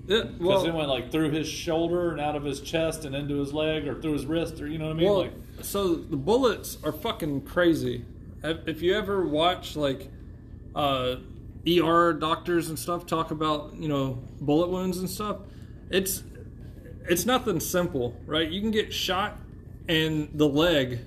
[0.07, 3.15] Yeah, Because well, it went like through his shoulder and out of his chest and
[3.15, 5.09] into his leg or through his wrist or you know what I mean?
[5.09, 5.33] well, like
[5.63, 8.05] so the bullets are fucking crazy.
[8.43, 10.11] If if you ever watch like
[10.75, 11.17] uh,
[11.67, 15.39] ER doctors and stuff talk about you know bullet wounds and stuff,
[15.91, 16.23] it's
[17.09, 18.51] it's nothing simple, right?
[18.51, 19.39] You can get shot
[19.89, 21.01] in the leg,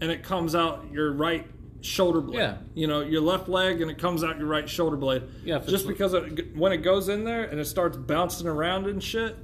[0.00, 1.46] and it comes out your right
[1.82, 2.38] shoulder blade.
[2.38, 2.56] Yeah.
[2.74, 5.22] You know, your left leg, and it comes out your right shoulder blade.
[5.44, 9.02] Yeah, Just because it, when it goes in there and it starts bouncing around and
[9.02, 9.36] shit.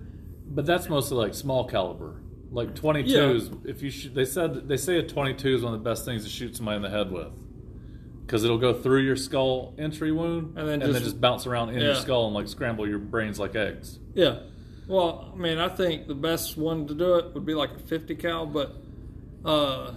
[0.50, 3.66] But that's mostly like small caliber, like 22s.
[3.68, 6.24] If you shoot, they said they say a 22 is one of the best things
[6.24, 7.28] to shoot somebody in the head with,
[8.24, 11.46] because it'll go through your skull entry wound And then and then just- just bounce
[11.46, 13.98] around in your skull and like scramble your brains like eggs.
[14.14, 14.38] Yeah.
[14.86, 17.78] Well, I mean, I think the best one to do it would be like a
[17.78, 18.74] 50 cal, but
[19.44, 19.92] uh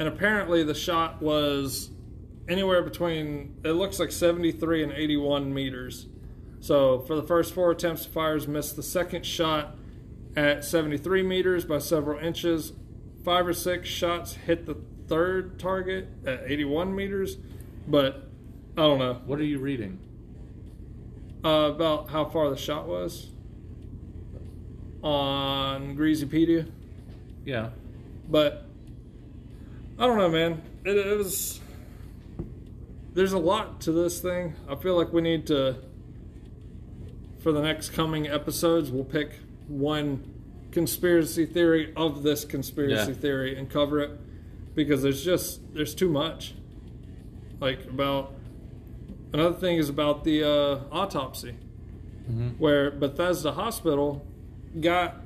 [0.00, 1.90] and apparently the shot was
[2.48, 6.06] anywhere between it looks like 73 and 81 meters.
[6.60, 9.76] So, for the first four attempts, fires missed the second shot
[10.34, 12.72] at 73 meters by several inches.
[13.24, 14.76] Five or six shots hit the
[15.06, 17.36] third target at 81 meters,
[17.86, 18.26] but
[18.76, 19.98] I don't know What are you reading?
[21.44, 23.28] uh, about how far the shot was
[25.02, 26.70] on Greasypedia,
[27.44, 27.70] Yeah.
[28.28, 28.64] but
[30.00, 30.62] I don't know, man.
[30.84, 31.60] It, it was.
[33.12, 34.54] There's a lot to this thing.
[34.68, 35.76] I feel like we need to,
[37.42, 39.32] for the next coming episodes, we'll pick
[39.68, 40.24] one
[40.72, 43.18] conspiracy theory of this conspiracy Yeah.
[43.18, 44.10] theory and cover it
[44.74, 46.54] because there's just there's too much.
[47.60, 48.32] Like about
[49.34, 51.56] another thing is about the uh, autopsy,
[52.58, 54.24] where Bethesda Hospital
[54.80, 55.16] got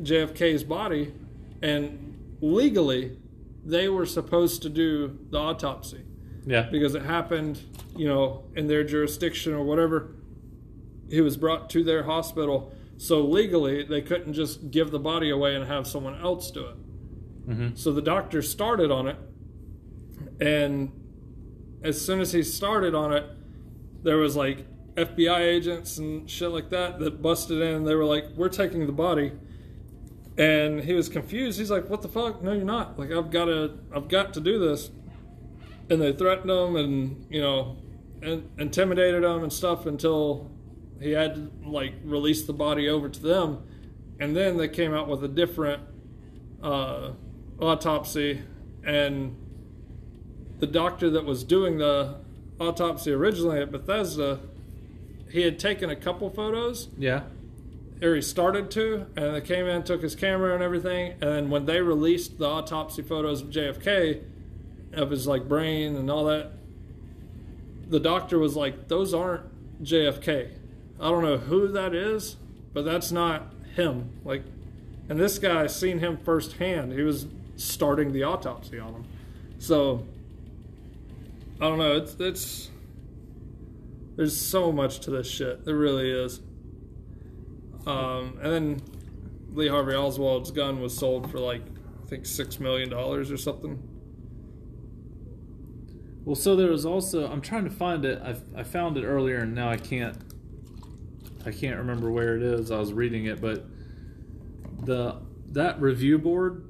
[0.00, 1.12] JFK's body,
[1.60, 3.16] and legally
[3.64, 6.00] they were supposed to do the autopsy
[6.46, 6.68] Yeah.
[6.70, 7.60] because it happened,
[7.96, 10.14] you know, in their jurisdiction or whatever.
[11.08, 15.54] He was brought to their hospital, so legally they couldn't just give the body away
[15.54, 16.76] and have someone else do it.
[17.48, 17.76] Mhm.
[17.78, 19.16] So the doctor started on it,
[20.40, 20.90] and
[21.82, 23.24] as soon as he started on it,
[24.02, 27.76] there was like FBI agents and shit like that that busted in.
[27.76, 29.32] and They were like, "We're taking the body."
[30.38, 31.58] And he was confused.
[31.58, 32.42] He's like, "What the fuck?
[32.42, 32.98] No, you're not.
[32.98, 34.90] Like, I've got to, I've got to do this."
[35.90, 37.76] And they threatened him, and you know,
[38.22, 40.50] and intimidated him and stuff until
[41.00, 43.64] he had to like release the body over to them.
[44.20, 45.82] And then they came out with a different
[46.62, 47.10] uh,
[47.60, 48.42] autopsy,
[48.84, 49.36] and
[50.60, 52.16] the doctor that was doing the
[52.60, 54.40] autopsy originally at Bethesda,
[55.30, 57.22] he had taken a couple photos Yeah.
[58.02, 61.50] Or he started to, and they came in, took his camera and everything, and then
[61.50, 64.22] when they released the autopsy photos of JFK,
[64.92, 66.52] of his like brain and all that,
[67.88, 69.44] the doctor was like, "Those aren't
[69.82, 70.50] JFK.
[71.00, 72.36] I don't know who that is,
[72.72, 74.42] but that's not him." Like,
[75.08, 76.92] and this guy seen him firsthand.
[76.92, 77.26] He was
[77.56, 79.04] starting the autopsy on him,
[79.58, 80.04] so
[81.60, 81.96] I don't know.
[81.96, 82.70] It's it's
[84.16, 85.64] there's so much to this shit.
[85.64, 86.40] There really is.
[87.86, 88.82] Um, and then
[89.52, 91.62] Lee Harvey Oswald's gun was sold for like
[92.04, 93.82] I think six million dollars or something.
[96.24, 98.20] Well, so there was also I'm trying to find it.
[98.22, 100.16] I I found it earlier and now I can't
[101.44, 102.70] I can't remember where it is.
[102.70, 103.64] I was reading it, but
[104.84, 105.16] the
[105.50, 106.64] that review board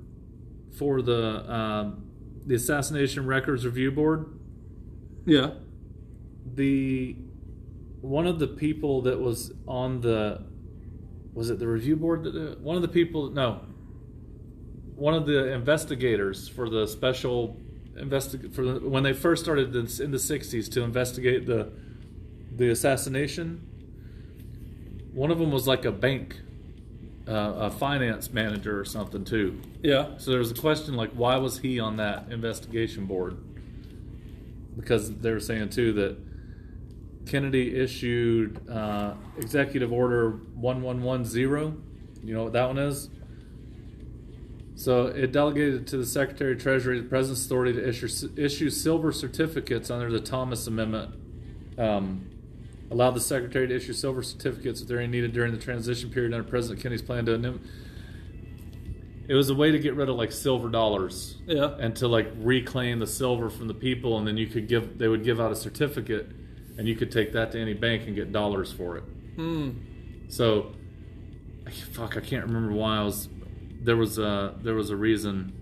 [0.78, 2.06] for the um,
[2.46, 4.26] the assassination records review board,
[5.26, 5.50] Yeah.
[6.54, 7.16] the
[8.00, 10.42] one of the people that was on the
[11.34, 13.60] was it the review board that one of the people no
[14.96, 17.56] one of the investigators for the special
[17.96, 21.70] investig for the, when they first started this in the 60s to investigate the
[22.56, 23.66] the assassination
[25.12, 26.40] one of them was like a bank
[27.28, 30.16] uh, a finance manager or something too Yeah.
[30.18, 33.36] so there was a question like, why was he on that investigation board?
[34.76, 36.16] Because they were saying too that
[37.26, 41.82] Kennedy issued uh, Executive Order 1110.
[42.24, 43.08] You know what that one is?
[44.74, 49.12] So it delegated to the Secretary of Treasury the President's authority to issue, issue silver
[49.12, 51.14] certificates under the Thomas Amendment.
[51.78, 52.28] Um,
[52.90, 56.48] allowed the Secretary to issue silver certificates if they're needed during the transition period under
[56.48, 57.60] President Kennedy's plan to
[59.28, 61.74] it was a way to get rid of like silver dollars Yeah.
[61.78, 65.08] and to like reclaim the silver from the people and then you could give they
[65.08, 66.30] would give out a certificate
[66.78, 69.04] and you could take that to any bank and get dollars for it
[69.36, 69.70] Hmm.
[70.28, 70.72] so
[71.92, 73.28] fuck i can't remember why i was
[73.82, 75.52] there was a there was a reason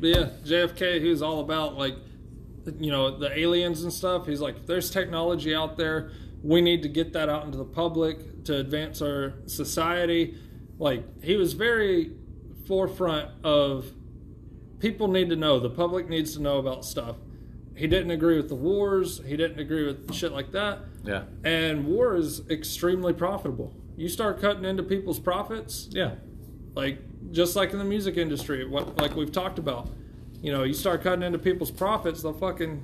[0.00, 1.96] But yeah, JFK, he was all about like
[2.80, 4.26] you know, the aliens and stuff.
[4.26, 6.10] He's like, there's technology out there,
[6.42, 10.34] we need to get that out into the public to advance our society.
[10.78, 12.10] Like, he was very
[12.66, 13.86] forefront of
[14.80, 17.16] people need to know, the public needs to know about stuff.
[17.76, 20.80] He didn't agree with the wars, he didn't agree with shit like that.
[21.04, 21.24] Yeah.
[21.44, 23.72] And war is extremely profitable.
[23.96, 26.14] You start cutting into people's profits, Yeah.
[26.74, 26.98] like
[27.32, 29.88] just like in the music industry, what like we've talked about.
[30.42, 32.82] You know, you start cutting into people's profits, they'll fucking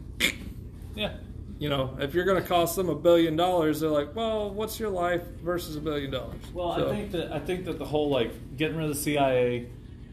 [0.94, 1.14] Yeah.
[1.58, 4.78] you know, if you're going to cost them a billion dollars, they're like, "Well, what's
[4.80, 7.84] your life versus a billion dollars?" Well, So, I think that I think that the
[7.86, 9.66] whole like getting rid of the CIA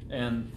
[0.10, 0.52] and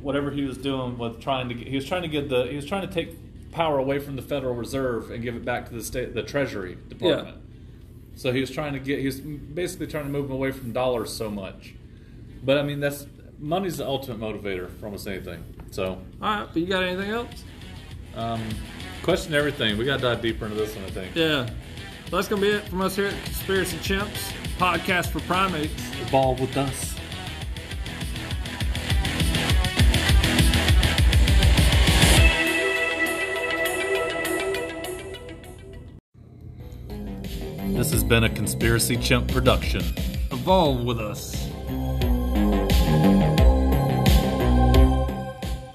[0.00, 2.56] whatever he was doing with trying to get, he was trying to get the he
[2.56, 3.16] was trying to take
[3.58, 6.78] power away from the Federal Reserve and give it back to the state the Treasury
[6.88, 7.36] Department.
[7.36, 7.42] Yeah.
[8.14, 10.72] So he was trying to get he was basically trying to move them away from
[10.72, 11.74] dollars so much.
[12.44, 13.06] But I mean that's
[13.38, 15.42] money's the ultimate motivator for almost anything.
[15.72, 17.44] So all right, but you got anything else?
[18.14, 18.42] um,
[19.02, 19.76] question everything.
[19.76, 20.84] We got to dive deeper into this one.
[20.84, 21.14] I think.
[21.16, 21.46] Yeah.
[22.10, 25.82] So that's going to be it from us here at Conspiracy Chimps podcast for primates.
[26.00, 26.94] Evolve with us.
[37.88, 39.80] This has been a Conspiracy Chimp production.
[40.30, 41.48] Evolve with us.